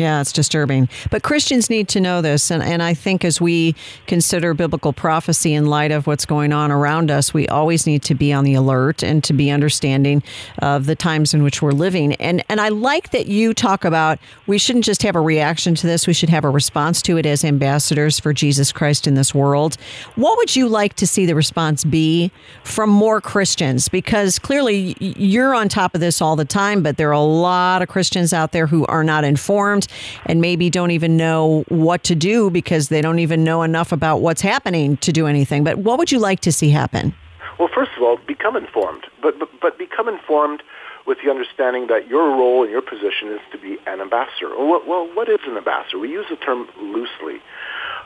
[0.00, 0.88] Yeah, it's disturbing.
[1.10, 2.50] But Christians need to know this.
[2.50, 3.74] And, and I think as we
[4.06, 8.14] consider biblical prophecy in light of what's going on around us, we always need to
[8.14, 10.22] be on the alert and to be understanding
[10.62, 12.14] of the times in which we're living.
[12.14, 15.86] And, and I like that you talk about we shouldn't just have a reaction to
[15.86, 19.34] this, we should have a response to it as ambassadors for Jesus Christ in this
[19.34, 19.76] world.
[20.14, 22.32] What would you like to see the response be
[22.64, 23.90] from more Christians?
[23.90, 27.82] Because clearly you're on top of this all the time, but there are a lot
[27.82, 29.88] of Christians out there who are not informed
[30.26, 34.18] and maybe don't even know what to do because they don't even know enough about
[34.18, 35.64] what's happening to do anything.
[35.64, 37.14] But what would you like to see happen?
[37.58, 40.62] Well, first of all, become informed, but, but, but become informed
[41.06, 44.50] with the understanding that your role and your position is to be an ambassador.
[44.56, 45.98] Well, well what is an ambassador?
[45.98, 47.42] We use the term loosely.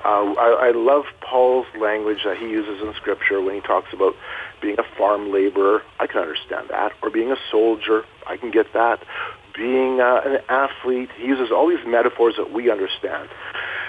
[0.04, 4.14] Uh, I, I love Paul's language that he uses in Scripture when he talks about
[4.60, 5.82] being a farm laborer.
[5.98, 6.92] I can understand that.
[7.02, 8.04] Or being a soldier.
[8.26, 9.02] I can get that
[9.56, 11.10] being uh, an athlete.
[11.16, 13.28] He uses all these metaphors that we understand.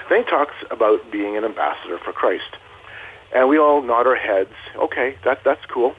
[0.08, 2.56] Then he talks about being an ambassador for Christ.
[3.34, 4.54] And we all nod our heads.
[4.76, 5.94] Okay, that, that's cool.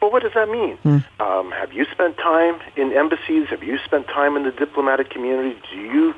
[0.00, 0.78] But what does that mean?
[0.84, 1.04] Mm.
[1.20, 3.48] Um, have you spent time in embassies?
[3.50, 5.60] Have you spent time in the diplomatic community?
[5.70, 6.14] Do you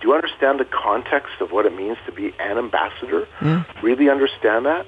[0.00, 3.26] do you understand the context of what it means to be an ambassador?
[3.40, 3.64] Mm.
[3.82, 4.86] Really understand that?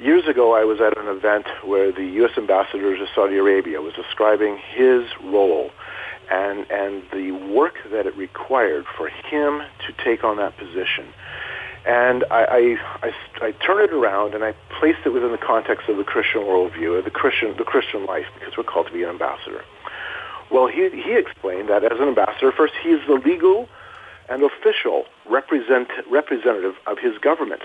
[0.00, 2.32] Years ago, I was at an event where the U.S.
[2.36, 5.70] ambassador to Saudi Arabia was describing his role
[6.30, 11.06] and and the work that it required for him to take on that position.
[11.86, 15.88] And I, I, I, I turn it around and I placed it within the context
[15.88, 19.08] of the Christian worldview, the Christian, the Christian life, because we're called to be an
[19.08, 19.64] ambassador.
[20.50, 23.68] Well, he, he explained that as an ambassador, first, he's the legal
[24.28, 27.62] and official represent, representative of his government.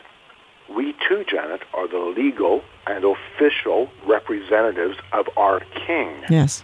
[0.73, 6.09] We too, Janet, are the legal and official representatives of our king.
[6.29, 6.63] Yes.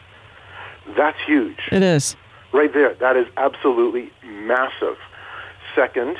[0.95, 1.57] That's huge.
[1.71, 2.15] It is.
[2.53, 2.95] Right there.
[2.95, 4.97] That is absolutely massive.
[5.75, 6.17] Second,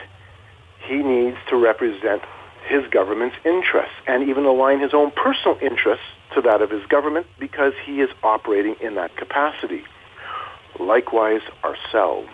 [0.86, 2.22] he needs to represent
[2.68, 6.06] his government's interests and even align his own personal interests
[6.36, 9.84] to that of his government because he is operating in that capacity.
[10.80, 12.30] Likewise, ourselves.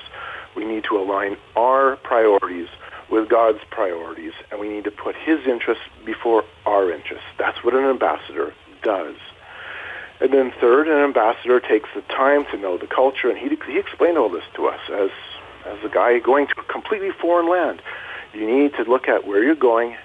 [0.55, 2.67] We need to align our priorities
[3.09, 7.25] with God's priorities, and we need to put his interests before our interests.
[7.38, 9.15] That's what an ambassador does.
[10.22, 13.78] And then third, an ambassador takes the time to know the culture, and he, he
[13.78, 15.09] explained all this to us as,
[15.66, 17.82] as a guy going to a completely foreign land.
[18.34, 19.95] You need to look at where you're going,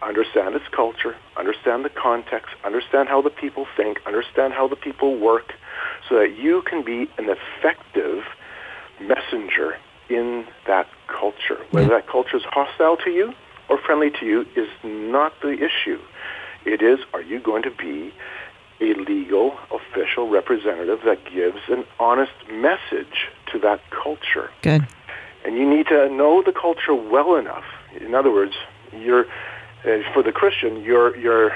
[0.00, 5.18] understand its culture, understand the context, understand how the people think, understand how the people
[5.18, 5.52] work,
[6.08, 8.24] so that you can be an effective
[9.00, 9.76] messenger
[10.08, 11.58] in that culture.
[11.70, 13.34] Whether that culture is hostile to you
[13.68, 16.00] or friendly to you is not the issue.
[16.64, 18.12] It is, are you going to be
[18.82, 24.50] a legal, official representative that gives an honest message to that culture?
[24.62, 24.86] Good.
[25.44, 27.64] And you need to know the culture well enough.
[28.00, 28.54] In other words,
[28.92, 29.26] you're
[29.84, 31.52] uh, for the Christian, you're you're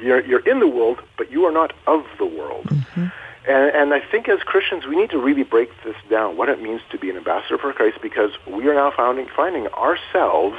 [0.00, 2.64] you're you're in the world, but you are not of the world.
[2.66, 3.06] Mm-hmm.
[3.46, 6.62] And, and I think as Christians, we need to really break this down, what it
[6.62, 10.58] means to be an ambassador for Christ, because we are now finding, finding ourselves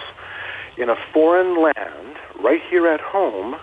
[0.78, 3.56] in a foreign land, right here at home,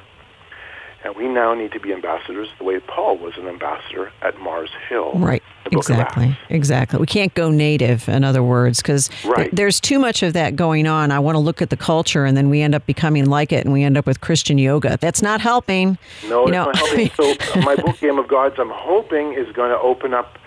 [1.03, 4.71] and we now need to be ambassadors the way Paul was an ambassador at Mars
[4.89, 5.13] Hill.
[5.15, 5.43] Right.
[5.73, 6.37] Exactly.
[6.49, 6.99] Exactly.
[6.99, 9.45] We can't go native, in other words, because right.
[9.45, 11.11] th- there's too much of that going on.
[11.11, 13.65] I want to look at the culture, and then we end up becoming like it,
[13.65, 14.99] and we end up with Christian yoga.
[15.01, 15.97] That's not helping.
[16.29, 16.67] No, you know.
[16.67, 17.11] not helping.
[17.17, 20.39] so uh, my book, Game of Gods, I'm hoping is going to open up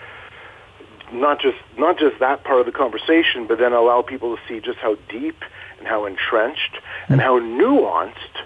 [1.12, 4.60] not just not just that part of the conversation, but then allow people to see
[4.60, 5.36] just how deep
[5.78, 6.78] and how entrenched
[7.08, 7.22] and mm.
[7.22, 8.44] how nuanced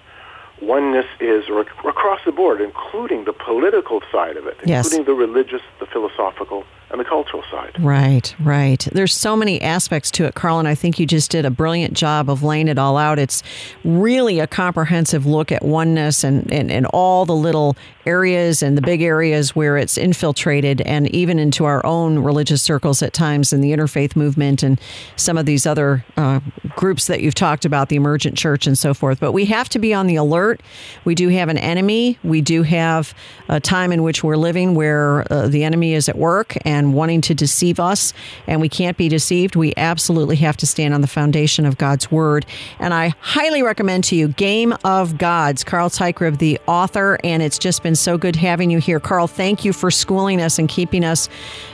[0.61, 1.45] oneness is
[1.85, 4.85] across the board, including the political side of it, yes.
[4.85, 7.75] including the religious, the philosophical, and the cultural side.
[7.79, 8.87] Right, right.
[8.91, 11.93] There's so many aspects to it, Carl, and I think you just did a brilliant
[11.93, 13.19] job of laying it all out.
[13.19, 13.43] It's
[13.83, 18.81] really a comprehensive look at oneness and, and, and all the little areas and the
[18.81, 23.61] big areas where it's infiltrated and even into our own religious circles at times in
[23.61, 24.81] the interfaith movement and
[25.15, 26.39] some of these other uh,
[26.75, 29.19] groups that you've talked about, the emergent church and so forth.
[29.19, 30.61] But we have to be on the alert.
[31.05, 32.17] We do have an enemy.
[32.23, 33.13] We do have
[33.47, 37.21] a time in which we're living where uh, the enemy is at work and wanting
[37.21, 38.13] to deceive us,
[38.47, 39.55] and we can't be deceived.
[39.55, 42.45] We absolutely have to stand on the foundation of God's word.
[42.79, 47.59] And I highly recommend to you Game of Gods, Carl Teichrib, the author, and it's
[47.59, 48.99] just been so good having you here.
[48.99, 51.29] Carl, thank you for schooling us and keeping us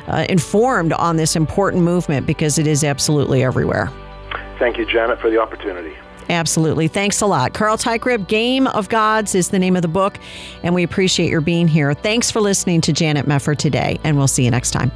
[0.08, 3.92] uh, informed on this important movement because it is absolutely everywhere.
[4.60, 5.94] Thank you, Janet, for the opportunity.
[6.30, 6.88] Absolutely.
[6.88, 7.54] Thanks a lot.
[7.54, 10.18] Carl Teichrib, Game of Gods is the name of the book,
[10.64, 11.94] and we appreciate your being here.
[11.94, 14.92] Thanks for listening to Janet Mefford today, and we'll see you next time.